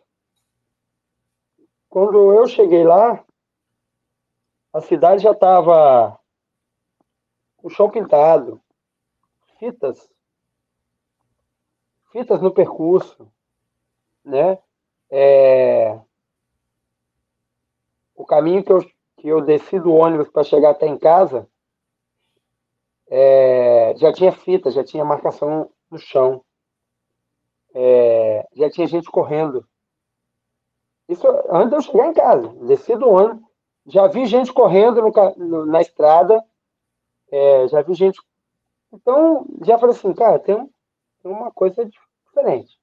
Quando 1.89 2.31
eu 2.33 2.47
cheguei 2.47 2.83
lá, 2.83 3.23
a 4.73 4.81
cidade 4.81 5.23
já 5.23 5.31
estava 5.31 6.17
com 7.57 7.67
o 7.67 7.69
chão 7.69 7.89
pintado, 7.89 8.61
fitas, 9.59 10.09
fitas 12.11 12.41
no 12.41 12.53
percurso, 12.53 13.29
né? 14.23 14.57
É... 15.09 15.99
O 18.15 18.25
caminho 18.25 18.63
que 18.63 18.71
eu, 18.71 18.79
que 19.17 19.27
eu 19.27 19.41
desci 19.41 19.79
do 19.79 19.93
ônibus 19.93 20.29
para 20.29 20.43
chegar 20.43 20.71
até 20.71 20.87
em 20.87 20.97
casa 20.97 21.47
é... 23.07 23.93
já 23.97 24.13
tinha 24.13 24.31
fita, 24.31 24.71
já 24.71 24.83
tinha 24.83 25.03
marcação 25.03 25.69
no 25.91 25.99
chão. 25.99 26.43
É, 27.73 28.47
já 28.53 28.69
tinha 28.69 28.87
gente 28.87 29.11
correndo. 29.11 29.67
Isso 31.07 31.27
antes 31.49 31.69
de 31.69 31.75
eu 31.75 31.81
chegar 31.81 32.07
em 32.07 32.13
casa, 32.13 32.47
desci 32.65 32.95
do 32.95 33.09
ônibus, 33.09 33.43
já 33.85 34.07
vi 34.07 34.25
gente 34.25 34.53
correndo 34.53 35.01
no, 35.01 35.11
no, 35.37 35.65
na 35.65 35.81
estrada, 35.81 36.41
é, 37.29 37.67
já 37.67 37.81
vi 37.81 37.93
gente. 37.93 38.19
Então, 38.93 39.45
já 39.63 39.77
falei 39.77 39.95
assim, 39.95 40.13
cara, 40.13 40.39
tem, 40.39 40.55
tem 41.21 41.31
uma 41.31 41.51
coisa 41.51 41.85
diferente. 41.85 42.79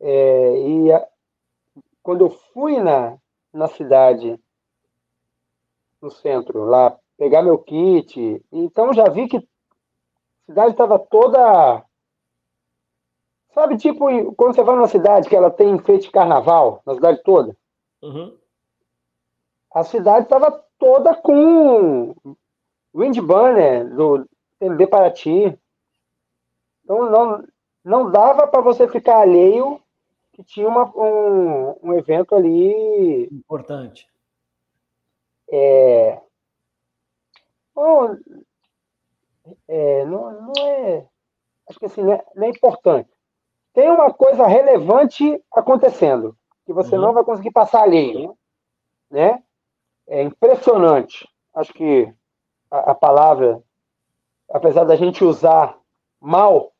É, 0.00 0.68
e 0.68 0.92
a, 0.92 1.06
quando 2.02 2.24
eu 2.24 2.30
fui 2.30 2.78
na, 2.80 3.18
na 3.52 3.68
cidade, 3.68 4.38
no 6.00 6.10
centro, 6.10 6.64
lá, 6.64 6.98
pegar 7.16 7.42
meu 7.42 7.58
kit, 7.58 8.44
então 8.50 8.92
já 8.92 9.08
vi 9.08 9.28
que 9.28 9.46
cidade 10.46 10.72
estava 10.72 10.98
toda. 10.98 11.84
Sabe, 13.52 13.76
tipo, 13.76 14.06
quando 14.34 14.54
você 14.54 14.62
vai 14.62 14.74
numa 14.74 14.88
cidade 14.88 15.28
que 15.28 15.36
ela 15.36 15.50
tem 15.50 15.70
enfeite 15.70 16.06
de 16.06 16.10
carnaval, 16.10 16.82
na 16.86 16.94
cidade 16.94 17.22
toda? 17.22 17.56
Uhum. 18.02 18.36
A 19.74 19.84
cidade 19.84 20.24
estava 20.24 20.50
toda 20.78 21.14
com 21.14 22.14
wind 22.94 23.18
banner 23.20 23.88
do 23.94 24.26
TMB 24.58 24.86
Paraty. 24.86 25.58
Então 26.84 27.10
não, 27.10 27.44
não 27.84 28.10
dava 28.10 28.46
para 28.46 28.60
você 28.60 28.88
ficar 28.88 29.20
alheio 29.20 29.80
que 30.32 30.42
tinha 30.42 30.66
uma, 30.66 30.90
um, 30.96 31.76
um 31.82 31.94
evento 31.94 32.34
ali. 32.34 33.28
Importante. 33.30 34.08
É, 35.50 36.18
bom, 37.74 38.16
é, 39.68 40.04
não, 40.06 40.40
não 40.40 40.52
é. 40.66 41.06
Acho 41.68 41.78
que 41.78 41.86
assim, 41.86 42.02
não 42.02 42.14
é, 42.14 42.24
não 42.34 42.46
é, 42.46 42.50
importante. 42.50 43.11
Tem 43.72 43.90
uma 43.90 44.12
coisa 44.12 44.46
relevante 44.46 45.42
acontecendo, 45.52 46.36
que 46.66 46.72
você 46.72 46.96
uhum. 46.96 47.02
não 47.02 47.12
vai 47.12 47.24
conseguir 47.24 47.50
passar 47.50 47.82
alheio. 47.82 48.36
Né? 49.10 49.42
É 50.06 50.22
impressionante. 50.22 51.28
Acho 51.54 51.72
que 51.72 52.12
a, 52.70 52.90
a 52.90 52.94
palavra, 52.94 53.62
apesar 54.50 54.84
da 54.84 54.96
gente 54.96 55.24
usar 55.24 55.78
mal, 56.20 56.72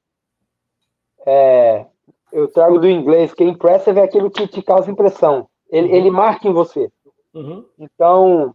é, 1.27 1.87
eu 2.33 2.49
trago 2.49 2.79
do 2.79 2.89
inglês, 2.89 3.35
que 3.35 3.45
impressive 3.45 4.01
é 4.01 4.03
aquilo 4.03 4.31
que 4.31 4.47
te 4.47 4.63
causa 4.63 4.91
impressão. 4.91 5.49
Ele, 5.71 5.89
uhum. 5.89 5.95
ele 5.95 6.11
marca 6.11 6.49
em 6.49 6.53
você. 6.53 6.91
Uhum. 7.35 7.67
Então, 7.79 8.55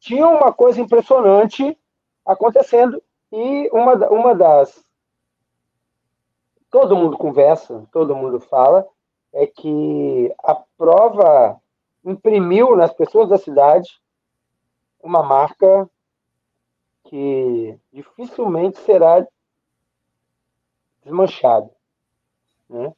tinha 0.00 0.26
uma 0.26 0.52
coisa 0.52 0.80
impressionante 0.80 1.76
acontecendo 2.24 3.02
e 3.32 3.68
uma, 3.72 3.94
uma 4.08 4.34
das. 4.34 4.84
Todo 6.70 6.96
mundo 6.96 7.16
conversa, 7.16 7.86
todo 7.92 8.16
mundo 8.16 8.40
fala, 8.40 8.86
é 9.32 9.46
que 9.46 10.34
a 10.42 10.54
prova 10.76 11.60
imprimiu 12.04 12.76
nas 12.76 12.92
pessoas 12.92 13.28
da 13.28 13.38
cidade 13.38 14.00
uma 15.02 15.22
marca 15.22 15.88
que 17.04 17.78
dificilmente 17.92 18.78
será 18.80 19.26
desmanchada. 21.02 21.70
Né? 22.68 22.92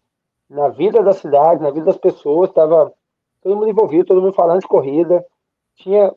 Na 0.48 0.68
vida 0.68 1.02
da 1.02 1.12
cidade, 1.12 1.62
na 1.62 1.70
vida 1.70 1.86
das 1.86 1.96
pessoas, 1.96 2.48
estava 2.48 2.92
todo 3.40 3.56
mundo 3.56 3.68
envolvido, 3.68 4.06
todo 4.06 4.20
mundo 4.20 4.32
falando 4.32 4.60
de 4.60 4.66
corrida. 4.68 5.24
Tinha, 5.76 6.12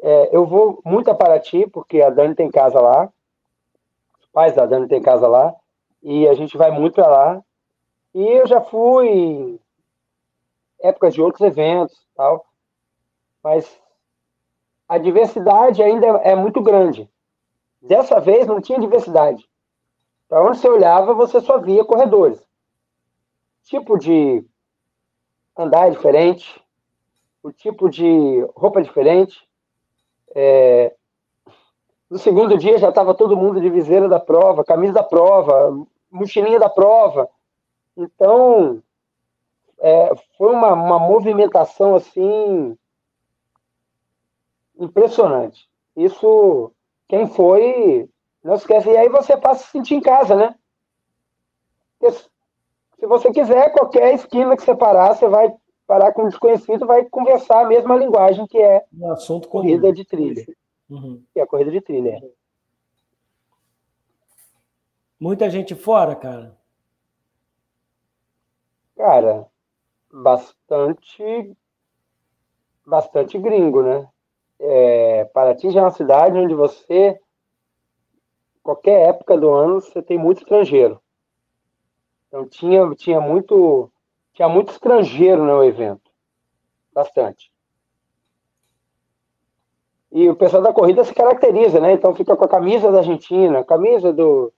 é, 0.00 0.36
eu 0.36 0.46
vou 0.46 0.80
muito 0.84 1.10
a 1.10 1.14
Paraty, 1.14 1.68
porque 1.68 2.00
a 2.00 2.10
Dani 2.10 2.34
tem 2.34 2.50
casa 2.50 2.80
lá, 2.80 3.10
os 4.20 4.26
pais 4.26 4.54
da 4.54 4.66
Dani 4.66 4.86
tem 4.86 5.02
casa 5.02 5.26
lá, 5.26 5.54
e 6.02 6.28
a 6.28 6.34
gente 6.34 6.56
vai 6.56 6.70
muito 6.70 6.94
para 6.94 7.08
lá. 7.08 7.44
E 8.14 8.22
eu 8.22 8.46
já 8.46 8.60
fui 8.60 9.08
em 9.08 9.60
épocas 10.80 11.14
de 11.14 11.20
outros 11.20 11.46
eventos, 11.46 12.06
tal, 12.14 12.46
mas 13.42 13.80
a 14.88 14.98
diversidade 14.98 15.82
ainda 15.82 16.06
é 16.18 16.34
muito 16.34 16.62
grande. 16.62 17.10
Dessa 17.80 18.20
vez 18.20 18.46
não 18.46 18.60
tinha 18.60 18.78
diversidade. 18.78 19.48
Para 20.28 20.42
onde 20.42 20.58
você 20.58 20.68
olhava, 20.68 21.14
você 21.14 21.40
só 21.40 21.58
via 21.58 21.84
corredores. 21.84 22.40
Tipo 23.64 23.98
de 23.98 24.44
andar 25.56 25.90
diferente, 25.90 26.60
o 27.42 27.52
tipo 27.52 27.88
de 27.88 28.40
roupa 28.54 28.82
diferente. 28.82 29.48
É... 30.34 30.94
No 32.10 32.18
segundo 32.18 32.56
dia 32.56 32.78
já 32.78 32.88
estava 32.88 33.14
todo 33.14 33.36
mundo 33.36 33.60
de 33.60 33.68
viseira 33.68 34.08
da 34.08 34.20
prova, 34.20 34.64
camisa 34.64 34.92
da 34.92 35.02
prova, 35.02 35.86
mochilinha 36.10 36.58
da 36.58 36.68
prova. 36.68 37.28
Então, 37.96 38.82
é, 39.78 40.12
foi 40.38 40.52
uma, 40.52 40.72
uma 40.72 40.98
movimentação 40.98 41.96
assim 41.96 42.76
impressionante. 44.78 45.68
Isso, 45.96 46.72
quem 47.08 47.26
foi, 47.26 48.08
não 48.44 48.54
esquece. 48.54 48.88
E 48.90 48.96
aí 48.96 49.08
você 49.08 49.36
passa 49.36 49.62
a 49.62 49.66
se 49.66 49.72
sentir 49.72 49.94
em 49.94 50.00
casa, 50.00 50.36
né? 50.36 50.54
Se 52.00 53.06
você 53.06 53.32
quiser, 53.32 53.72
qualquer 53.72 54.14
esquina 54.14 54.56
que 54.56 54.62
você 54.62 54.74
parar, 54.74 55.14
você 55.14 55.26
vai 55.28 55.52
parar 55.86 56.12
com 56.12 56.24
um 56.24 56.28
desconhecido, 56.28 56.86
vai 56.86 57.04
conversar 57.04 57.62
a 57.62 57.68
mesma 57.68 57.96
linguagem 57.96 58.46
que 58.46 58.58
é 58.58 58.84
um 58.92 59.10
assunto 59.12 59.48
corrida 59.48 59.82
comum. 59.82 59.92
de 59.92 60.04
trilha. 60.04 60.46
Uhum. 60.88 61.24
É 61.34 61.40
a 61.42 61.46
corrida 61.46 61.70
de 61.70 61.80
trilha. 61.80 62.20
Muita 65.18 65.48
gente 65.50 65.74
fora, 65.74 66.14
cara? 66.14 66.56
Cara, 68.96 69.46
bastante 70.12 71.56
bastante 72.86 73.38
gringo, 73.38 73.82
né? 73.82 74.08
É, 74.60 75.24
Paraty 75.26 75.70
já 75.70 75.80
é 75.80 75.82
uma 75.82 75.90
cidade 75.90 76.38
onde 76.38 76.54
você, 76.54 77.18
qualquer 78.62 79.08
época 79.08 79.36
do 79.36 79.50
ano, 79.50 79.80
você 79.80 80.02
tem 80.02 80.18
muito 80.18 80.38
estrangeiro. 80.38 81.00
Então 82.28 82.46
tinha, 82.48 82.88
tinha 82.94 83.20
muito 83.20 83.90
tinha 84.34 84.48
muito 84.48 84.70
estrangeiro 84.70 85.42
no 85.44 85.64
evento. 85.64 86.10
Bastante. 86.92 87.50
E 90.16 90.30
o 90.30 90.34
pessoal 90.34 90.62
da 90.62 90.72
corrida 90.72 91.04
se 91.04 91.14
caracteriza, 91.14 91.78
né? 91.78 91.92
Então 91.92 92.14
fica 92.14 92.34
com 92.34 92.44
a 92.46 92.48
camisa 92.48 92.90
da 92.90 93.00
Argentina, 93.00 93.62
camisa 93.62 94.14
do, 94.14 94.50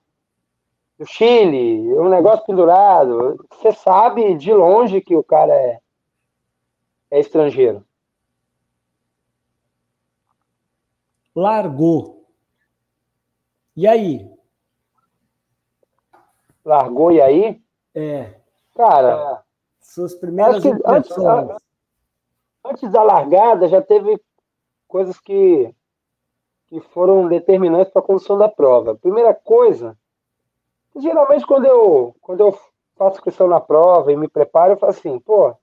do 0.97 1.05
Chile, 1.05 1.99
um 1.99 2.09
negócio 2.09 2.47
pendurado. 2.47 3.45
Você 3.51 3.73
sabe 3.73 4.37
de 4.37 4.55
longe 4.55 5.01
que 5.01 5.17
o 5.17 5.25
cara 5.25 5.53
é, 5.53 5.81
é 7.11 7.19
estrangeiro. 7.19 7.85
largou. 11.35 12.25
E 13.77 13.87
aí? 13.87 14.31
Largou 16.65 17.11
e 17.11 17.21
aí? 17.21 17.63
É. 17.97 18.35
Cara, 18.77 19.43
suas 19.81 20.15
primeiras 20.15 20.63
que, 20.63 20.69
antes, 20.85 21.17
antes 22.65 22.91
da 22.93 23.03
largada 23.03 23.67
já 23.67 23.83
teve 23.83 24.21
coisas 24.89 25.21
que, 25.21 25.73
que 26.67 26.81
foram 26.81 27.29
determinantes 27.29 27.93
para 27.93 28.01
a 28.01 28.05
condução 28.05 28.39
da 28.39 28.49
prova. 28.49 28.97
Primeira 28.97 29.35
coisa, 29.35 29.97
geralmente 30.97 31.47
quando 31.47 31.67
eu, 31.67 32.17
quando 32.21 32.41
eu 32.41 32.59
faço 32.97 33.23
questão 33.23 33.47
na 33.47 33.61
prova 33.61 34.11
e 34.11 34.17
me 34.17 34.27
preparo, 34.27 34.73
eu 34.73 34.79
falo 34.79 34.91
assim, 34.91 35.21
pô, 35.21 35.55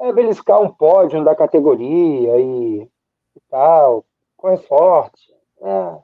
é 0.00 0.12
beliscar 0.12 0.60
um 0.60 0.70
pódio 0.70 1.22
da 1.22 1.36
categoria 1.36 2.40
e, 2.40 2.82
e 2.82 3.40
tal, 3.48 4.04
corre 4.36 4.56
forte, 4.58 5.32
é, 5.60 5.98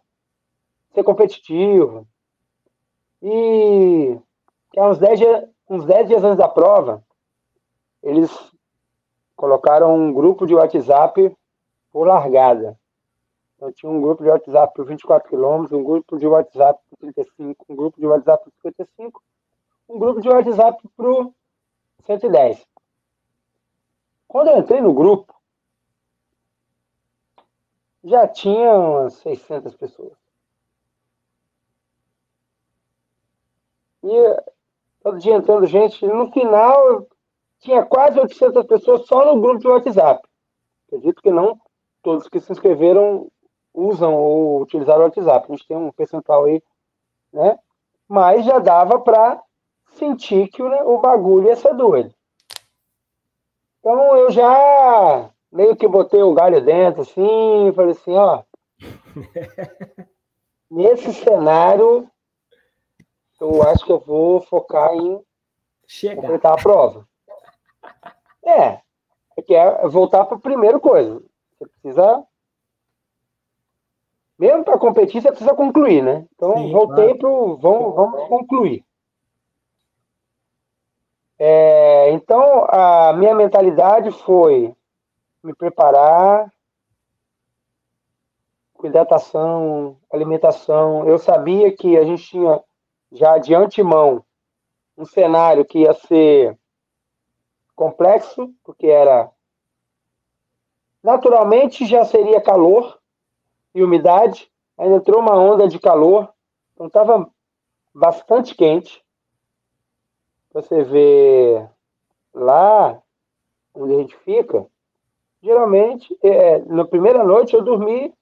ser 0.95 1.03
competitivo. 1.03 2.07
E 3.23 4.19
há 4.77 4.89
uns 4.89 4.99
10 4.99 5.19
dias, 5.19 5.49
uns 5.69 5.85
10 5.85 6.09
dias 6.09 6.25
antes 6.25 6.39
da 6.39 6.49
prova, 6.49 7.03
eles 8.03 8.31
colocaram 9.37 9.95
um 9.95 10.13
grupo 10.13 10.47
de 10.47 10.55
WhatsApp 10.55 11.37
por 11.91 12.07
largada. 12.07 12.79
Então 13.57 13.73
tinha 13.73 13.91
um 13.91 14.01
grupo 14.01 14.23
de 14.23 14.31
WhatsApp 14.31 14.75
por 14.75 14.87
24 14.87 15.29
quilômetros, 15.29 15.73
um 15.73 15.85
grupo 15.85 16.19
de 16.19 16.27
WhatsApp 16.27 16.81
por 16.89 16.97
35, 16.99 17.67
um 17.69 17.77
grupo 17.77 18.01
de 18.01 18.07
WhatsApp 18.07 18.45
por 18.45 18.53
55, 18.71 19.23
um 19.89 19.99
grupo 19.99 20.21
de 20.21 20.29
WhatsApp 20.29 20.89
por 20.97 21.35
110. 22.07 22.67
Quando 24.27 24.49
eu 24.49 24.59
entrei 24.59 24.81
no 24.81 24.95
grupo, 24.95 25.35
já 28.03 28.27
tinha 28.27 28.73
umas 28.73 29.15
600 29.15 29.75
pessoas. 29.75 30.17
E 34.03 34.43
todo 35.03 35.19
dia 35.19 35.35
entrando 35.35 35.67
gente. 35.67 36.07
No 36.07 36.33
final, 36.33 37.07
tinha 37.59 37.85
quase 37.85 38.19
800 38.19 38.65
pessoas 38.67 39.07
só 39.07 39.27
no 39.27 39.41
grupo 39.41 39.59
de 39.59 39.69
WhatsApp. 39.69 40.27
Acredito 40.87 41.21
que 41.21 41.31
não 41.31 41.61
todos 42.03 42.29
que 42.29 42.41
se 42.41 42.53
inscreveram 42.53 43.31
usam 43.73 44.15
ou 44.15 44.63
utilizaram 44.63 45.03
o 45.03 45.05
WhatsApp. 45.05 45.47
A 45.49 45.57
gente 45.57 45.67
tem 45.67 45.77
um 45.77 45.93
percentual 45.93 46.45
aí, 46.45 46.63
né? 47.33 47.59
Mas 48.09 48.45
já 48.45 48.59
dava 48.59 48.99
para 48.99 49.41
sentir 49.93 50.49
que 50.49 50.63
o, 50.63 50.95
o 50.95 50.99
bagulho 50.99 51.49
ia 51.49 51.57
ser 51.57 51.75
doido. 51.75 52.15
Então 53.79 54.17
eu 54.17 54.31
já 54.31 55.31
meio 55.51 55.75
que 55.77 55.89
botei 55.89 56.23
o 56.23 56.35
galho 56.35 56.65
dentro, 56.65 57.03
assim, 57.03 57.73
falei 57.75 57.93
assim, 57.93 58.15
ó. 58.15 58.43
nesse 60.71 61.13
cenário, 61.13 62.09
eu 63.41 63.63
acho 63.63 63.85
que 63.85 63.93
eu 63.93 63.99
vou 63.99 64.41
focar 64.43 64.95
em 64.95 65.21
Chegar. 65.87 66.17
completar 66.17 66.53
a 66.53 66.63
prova. 66.63 67.09
É, 68.45 68.81
é 69.37 69.43
que 69.43 69.55
é 69.55 69.89
voltar 69.89 70.25
para 70.25 70.37
a 70.37 70.41
primeira 70.41 70.79
coisa. 70.79 71.23
Você 71.61 71.69
precisa 71.69 72.25
Mesmo 74.41 74.65
para 74.65 74.79
competir, 74.79 75.21
você 75.21 75.29
precisa 75.29 75.55
concluir, 75.55 76.03
né? 76.03 76.27
Então, 76.35 76.55
Sim, 76.55 76.73
voltei 76.73 77.15
claro. 77.15 77.19
para 77.19 77.29
vamos, 77.29 77.95
vamos 77.95 78.29
concluir. 78.29 78.83
É, 81.39 82.11
então, 82.13 82.65
a 82.71 83.13
minha 83.13 83.35
mentalidade 83.35 84.11
foi 84.11 84.75
me 85.45 85.55
preparar, 85.55 86.51
hidratação, 88.83 89.99
alimentação. 90.11 91.07
Eu 91.07 91.19
sabia 91.19 91.71
que 91.77 91.99
a 91.99 92.05
gente 92.05 92.23
tinha 92.23 92.63
já 93.13 93.37
de 93.37 93.55
antemão 93.55 94.25
um 94.97 95.05
cenário 95.05 95.67
que 95.67 95.81
ia 95.81 95.93
ser 95.93 96.59
complexo, 97.77 98.55
porque 98.65 98.87
era 98.87 99.31
naturalmente 101.03 101.87
já 101.87 102.05
seria 102.05 102.41
calor 102.41 102.99
e 103.75 103.83
umidade, 103.83 104.51
ainda 104.77 104.97
entrou 104.97 105.21
uma 105.21 105.35
onda 105.35 105.69
de 105.69 105.79
calor, 105.79 106.33
então 106.75 106.87
estava 106.87 107.31
bastante 107.95 108.55
quente. 108.55 109.05
Você 110.53 110.83
vê 110.83 111.69
lá 112.35 113.01
onde 113.75 113.95
a 113.95 113.99
gente 113.99 114.17
fica, 114.19 114.67
geralmente, 115.43 116.17
é, 116.23 116.59
na 116.61 116.85
primeira 116.85 117.25
noite 117.25 117.55
eu 117.55 117.63
dormi 117.63 118.13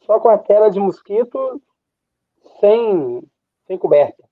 só 0.00 0.18
com 0.18 0.28
a 0.28 0.38
tela 0.38 0.70
de 0.70 0.80
mosquito 0.80 1.60
sem, 2.60 3.22
sem 3.66 3.76
coberta. 3.76 4.24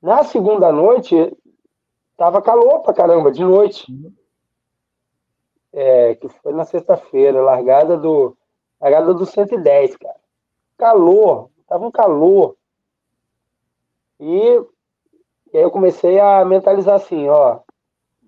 Na 0.00 0.24
segunda 0.24 0.72
noite, 0.72 1.14
tava 2.16 2.42
calor 2.42 2.80
pra 2.80 2.92
caramba, 2.92 3.30
de 3.30 3.44
noite. 3.44 3.86
É, 5.72 6.14
que 6.16 6.28
foi 6.28 6.52
na 6.52 6.64
sexta-feira, 6.64 7.40
largada 7.40 7.96
do, 7.96 8.36
largada 8.80 9.14
do 9.14 9.24
110, 9.24 9.96
cara. 9.96 10.20
Calor, 10.76 11.48
tava 11.66 11.86
um 11.86 11.90
calor. 11.90 12.56
E, 14.20 14.60
e 15.52 15.56
aí 15.56 15.62
eu 15.62 15.70
comecei 15.70 16.20
a 16.20 16.44
mentalizar 16.44 16.96
assim, 16.96 17.28
ó, 17.28 17.60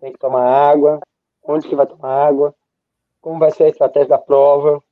tem 0.00 0.12
que 0.12 0.18
tomar 0.18 0.44
água, 0.44 1.00
onde 1.42 1.68
que 1.68 1.76
vai 1.76 1.87
tomar 1.87 2.26
água, 2.26 2.54
como 3.20 3.38
vai 3.38 3.50
ser 3.50 3.64
a 3.64 3.68
estratégia 3.68 4.09
da 4.09 4.18
prova, 4.18 4.83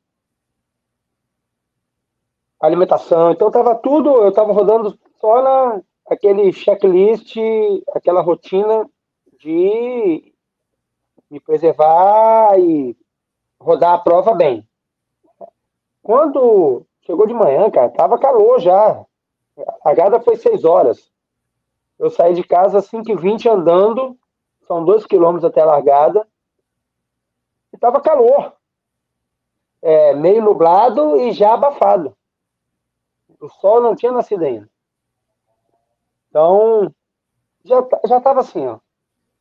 alimentação. 2.61 3.33
Então 3.33 3.51
tava 3.51 3.75
tudo, 3.75 4.23
eu 4.23 4.33
tava 4.33 4.53
rodando 4.53 4.99
só 5.21 5.43
na 5.43 5.83
aquele 6.07 6.53
checklist, 6.53 7.37
aquela 7.95 8.21
rotina 8.21 8.89
de 9.39 10.32
me 11.33 11.41
preservar 11.41 12.59
e 12.59 12.95
rodar 13.59 13.95
a 13.95 13.99
prova 13.99 14.35
bem. 14.35 14.69
Quando 16.03 16.85
chegou 17.01 17.27
de 17.27 17.33
manhã, 17.33 17.71
cara, 17.71 17.89
tava 17.89 18.19
calor 18.19 18.61
já. 18.61 18.91
A 19.57 19.79
largada 19.87 20.21
foi 20.21 20.37
seis 20.37 20.63
horas. 20.63 21.11
Eu 21.99 22.11
saí 22.11 22.35
de 22.35 22.45
casa 22.45 22.79
às 22.79 22.91
5h20 22.91 23.51
andando, 23.51 24.19
são 24.67 24.85
dois 24.85 25.07
quilômetros 25.07 25.51
até 25.51 25.63
a 25.63 25.67
largada, 25.67 26.29
e 27.73 27.79
tava 27.79 28.03
calor. 28.03 28.55
É, 29.81 30.15
meio 30.15 30.43
nublado 30.43 31.17
e 31.17 31.33
já 31.33 31.55
abafado. 31.55 32.15
O 33.41 33.49
sol 33.49 33.81
não 33.81 33.97
tinha 33.97 34.13
nascido 34.13 34.45
ainda. 34.45 34.69
Então, 36.29 36.95
já 37.65 37.83
já 38.07 38.19
estava 38.19 38.41
assim, 38.41 38.67
ó. 38.67 38.79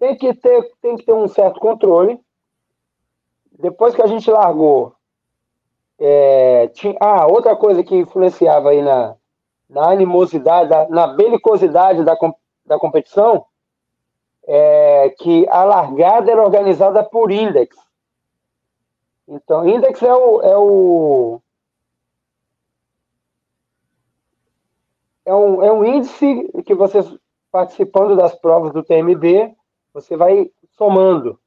Tem 0.02 0.16
que 0.16 0.34
ter 0.34 0.72
tem 0.82 0.98
que 0.98 1.06
ter 1.06 1.14
um 1.14 1.28
certo 1.28 1.60
controle. 1.60 2.20
Depois 3.60 3.94
que 3.94 4.02
a 4.02 4.08
gente 4.08 4.32
largou, 4.32 4.96
é, 6.00 6.70
tinha, 6.70 6.98
ah, 7.00 7.28
outra 7.28 7.56
coisa 7.56 7.84
que 7.84 7.96
influenciava 7.96 8.72
aí 8.72 8.82
na, 8.82 9.16
na 9.70 9.92
animosidade, 9.92 10.72
na 10.90 11.06
belicosidade 11.06 12.04
da, 12.04 12.18
da 12.66 12.80
competição, 12.80 13.46
é 14.48 15.14
que 15.20 15.48
a 15.50 15.64
largada 15.64 16.32
era 16.32 16.42
organizada 16.42 17.04
por 17.04 17.30
index. 17.30 17.78
Então, 19.28 19.70
index 19.70 20.02
é 20.02 20.16
o, 20.16 20.42
é 20.42 20.58
o, 20.58 21.42
é 25.26 25.36
um, 25.36 25.64
é 25.64 25.72
um 25.72 25.86
índice 25.86 26.52
que 26.66 26.74
você, 26.74 27.02
participando 27.52 28.16
das 28.16 28.34
provas 28.34 28.74
do 28.74 28.82
TMB, 28.82 29.61
você 29.94 30.16
vai 30.16 30.52
somando. 30.78 31.40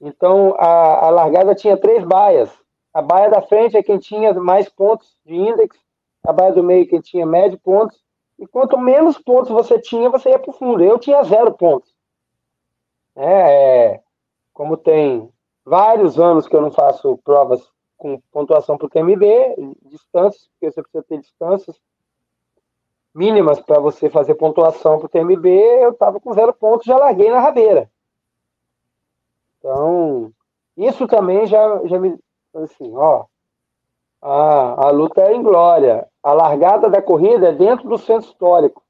Então, 0.00 0.54
a, 0.58 1.06
a 1.06 1.10
largada 1.10 1.54
tinha 1.54 1.76
três 1.76 2.04
baias. 2.04 2.50
A 2.92 3.00
baia 3.00 3.30
da 3.30 3.40
frente 3.40 3.76
é 3.76 3.82
quem 3.82 3.98
tinha 3.98 4.34
mais 4.34 4.68
pontos 4.68 5.16
de 5.24 5.34
índice, 5.34 5.80
a 6.24 6.32
baia 6.32 6.52
do 6.52 6.62
meio 6.62 6.88
quem 6.88 7.00
tinha 7.00 7.24
médio 7.24 7.58
pontos, 7.58 8.02
e 8.38 8.46
quanto 8.46 8.76
menos 8.76 9.18
pontos 9.18 9.50
você 9.50 9.78
tinha, 9.78 10.10
você 10.10 10.30
ia 10.30 10.38
para 10.38 10.50
o 10.50 10.54
fundo. 10.54 10.82
Eu 10.82 10.98
tinha 10.98 11.22
zero 11.22 11.52
pontos. 11.52 11.94
É, 13.14 13.92
é, 13.94 14.00
como 14.52 14.76
tem 14.76 15.30
vários 15.64 16.18
anos 16.18 16.48
que 16.48 16.56
eu 16.56 16.60
não 16.60 16.70
faço 16.70 17.18
provas 17.18 17.70
com 17.96 18.20
pontuação 18.32 18.76
para 18.76 18.86
o 18.86 18.90
TMB, 18.90 19.76
distâncias, 19.82 20.48
porque 20.48 20.72
você 20.72 20.82
precisa 20.82 21.04
ter 21.04 21.18
distâncias 21.18 21.80
mínimas 23.14 23.60
para 23.60 23.78
você 23.78 24.08
fazer 24.08 24.34
pontuação 24.34 24.98
para 24.98 25.06
o 25.06 25.08
TMB, 25.08 25.46
eu 25.46 25.90
estava 25.90 26.20
com 26.20 26.32
zero 26.32 26.52
pontos, 26.52 26.86
já 26.86 26.96
larguei 26.96 27.30
na 27.30 27.40
rabeira. 27.40 27.90
Então, 29.58 30.32
isso 30.76 31.06
também 31.06 31.46
já, 31.46 31.86
já 31.86 31.98
me. 31.98 32.18
Assim, 32.54 32.94
ó. 32.96 33.26
A, 34.20 34.86
a 34.86 34.90
luta 34.90 35.20
é 35.20 35.34
em 35.34 35.42
glória. 35.42 36.08
A 36.22 36.32
largada 36.32 36.88
da 36.88 37.02
corrida 37.02 37.48
é 37.48 37.52
dentro 37.52 37.88
do 37.88 37.98
centro 37.98 38.28
histórico. 38.28 38.82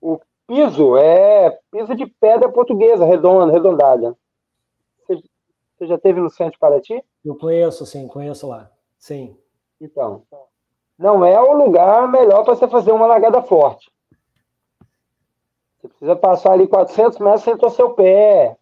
O 0.00 0.18
piso 0.46 0.96
é 0.96 1.58
piso 1.70 1.94
de 1.94 2.06
pedra 2.06 2.48
portuguesa, 2.50 3.04
redonda, 3.04 3.52
redondada. 3.52 4.16
Você, 4.98 5.22
você 5.76 5.86
já 5.86 5.98
teve 5.98 6.20
no 6.20 6.30
centro 6.30 6.52
de 6.52 6.58
Paraty? 6.58 7.02
Eu 7.24 7.36
conheço, 7.36 7.84
sim, 7.84 8.06
conheço 8.06 8.46
lá. 8.46 8.70
Sim. 8.98 9.36
Então, 9.80 10.22
não 10.98 11.24
é 11.24 11.40
o 11.40 11.52
lugar 11.52 12.08
melhor 12.08 12.44
para 12.44 12.54
você 12.54 12.68
fazer 12.68 12.92
uma 12.92 13.06
largada 13.06 13.42
forte. 13.42 13.90
Você 15.78 15.88
precisa 15.88 16.16
passar 16.16 16.52
ali 16.52 16.66
400 16.66 17.18
metros 17.18 17.42
sem 17.42 17.56
torcer 17.56 17.84
o 17.84 17.94
pé. 17.94 18.56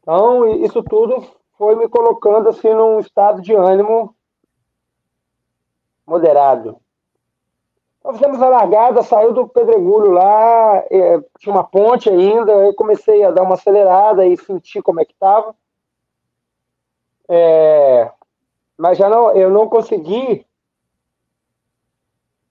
Então, 0.00 0.46
isso 0.64 0.82
tudo 0.82 1.26
foi 1.58 1.76
me 1.76 1.88
colocando 1.88 2.48
assim 2.48 2.72
num 2.72 2.98
estado 3.00 3.42
de 3.42 3.54
ânimo 3.54 4.14
moderado. 6.06 6.80
Então, 7.98 8.14
fizemos 8.14 8.40
a 8.40 8.48
largada, 8.48 9.02
saiu 9.02 9.34
do 9.34 9.46
pedregulho 9.46 10.10
lá, 10.10 10.82
tinha 11.38 11.54
uma 11.54 11.64
ponte 11.64 12.08
ainda, 12.08 12.52
eu 12.52 12.74
comecei 12.74 13.22
a 13.22 13.30
dar 13.30 13.42
uma 13.42 13.54
acelerada 13.54 14.26
e 14.26 14.36
sentir 14.38 14.82
como 14.82 15.00
é 15.00 15.04
que 15.04 15.12
estava. 15.12 15.54
É, 17.28 18.10
mas 18.80 18.96
já 18.96 19.10
não, 19.10 19.30
eu 19.32 19.50
não 19.50 19.68
consegui 19.68 20.46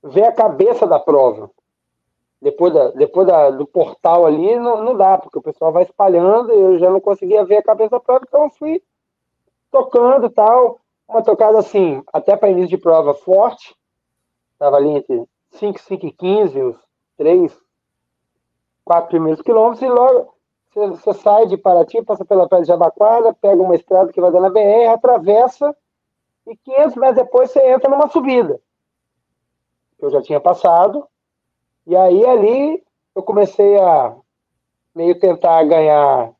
ver 0.04 0.26
a 0.26 0.32
cabeça 0.32 0.86
da 0.86 1.00
prova. 1.00 1.50
Depois, 2.40 2.72
da, 2.72 2.92
depois 2.92 3.26
da, 3.26 3.50
do 3.50 3.66
portal 3.66 4.28
ali, 4.28 4.56
não, 4.60 4.84
não 4.84 4.96
dá, 4.96 5.18
porque 5.18 5.40
o 5.40 5.42
pessoal 5.42 5.72
vai 5.72 5.84
espalhando 5.84 6.54
e 6.54 6.60
eu 6.60 6.78
já 6.78 6.88
não 6.92 7.02
conseguia 7.02 7.44
ver 7.44 7.58
a 7.58 7.64
cabeça 7.64 7.90
da 7.90 8.00
prova, 8.00 8.24
então 8.28 8.48
fui 8.52 8.80
tocando 9.72 10.30
tal. 10.30 10.80
Uma 11.08 11.24
tocada 11.24 11.58
assim, 11.58 12.04
até 12.14 12.38
para 12.38 12.52
início 12.52 12.70
de 12.70 12.78
prova 12.78 13.16
forte, 13.16 13.76
estava 14.54 14.78
ali 14.78 14.90
entre 14.90 15.26
5, 15.54 15.80
5 15.82 16.06
e 16.06 16.12
15, 16.12 16.62
os 16.62 16.78
3, 17.18 17.58
4 18.86 19.10
primeiros 19.10 19.42
quilômetros, 19.42 19.82
e 19.82 19.90
logo 19.90 20.32
você, 20.70 20.88
você 20.90 21.14
sai 21.16 21.48
de 21.48 21.58
Paraty, 21.58 22.04
passa 22.04 22.24
pela 22.24 22.48
Praia 22.48 22.62
de 22.62 22.68
Jabaquara, 22.68 23.34
pega 23.34 23.60
uma 23.60 23.74
estrada 23.74 24.14
que 24.14 24.22
vai 24.22 24.32
dar 24.32 24.42
na 24.42 24.52
BR, 24.52 24.94
atravessa 24.94 25.76
e 26.50 26.58
500 26.58 26.96
metros 26.96 27.24
depois 27.24 27.52
você 27.52 27.60
entra 27.72 27.90
numa 27.90 28.10
subida. 28.10 28.60
Eu 30.00 30.10
já 30.10 30.22
tinha 30.22 30.40
passado, 30.40 31.08
e 31.86 31.96
aí 31.96 32.26
ali 32.26 32.84
eu 33.16 33.22
comecei 33.22 33.78
a 33.78 34.16
meio 34.96 35.20
tentar 35.20 35.64
ganhar 35.66 36.34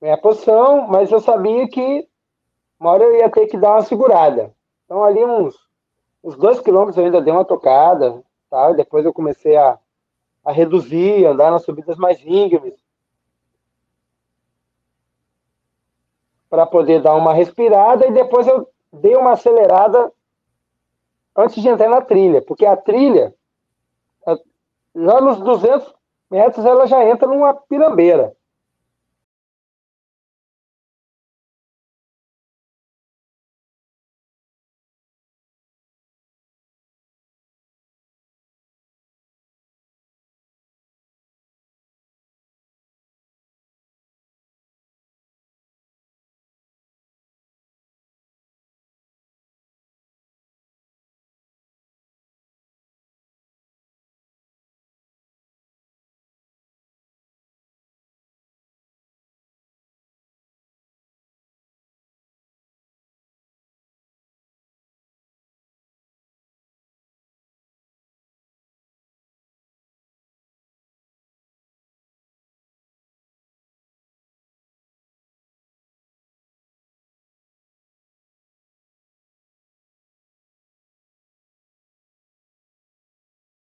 minha 0.00 0.18
posição, 0.18 0.88
mas 0.88 1.12
eu 1.12 1.20
sabia 1.20 1.68
que 1.68 2.08
uma 2.80 2.90
hora 2.90 3.04
eu 3.04 3.14
ia 3.14 3.30
ter 3.30 3.46
que 3.46 3.56
dar 3.56 3.74
uma 3.74 3.82
segurada. 3.82 4.52
Então 4.84 5.04
ali 5.04 5.24
uns, 5.24 5.54
uns 6.24 6.36
dois 6.36 6.58
quilômetros 6.60 6.96
eu 6.96 7.04
ainda 7.04 7.20
dei 7.20 7.32
uma 7.32 7.44
tocada, 7.44 8.22
tá? 8.50 8.72
depois 8.72 9.04
eu 9.04 9.12
comecei 9.12 9.56
a, 9.56 9.78
a 10.44 10.50
reduzir, 10.50 11.24
andar 11.24 11.52
nas 11.52 11.62
subidas 11.62 11.96
mais 11.96 12.20
íngremes, 12.24 12.74
para 16.50 16.66
poder 16.66 17.00
dar 17.00 17.14
uma 17.14 17.32
respirada 17.32 18.06
e 18.06 18.12
depois 18.12 18.46
eu 18.46 18.68
dei 18.92 19.16
uma 19.16 19.32
acelerada 19.32 20.12
antes 21.36 21.62
de 21.62 21.68
entrar 21.68 21.88
na 21.88 22.00
trilha, 22.00 22.42
porque 22.42 22.66
a 22.66 22.76
trilha, 22.76 23.34
já 24.94 25.20
nos 25.20 25.38
200 25.38 25.94
metros, 26.30 26.64
ela 26.64 26.86
já 26.86 27.04
entra 27.04 27.26
numa 27.26 27.54
pirambeira. 27.54 28.36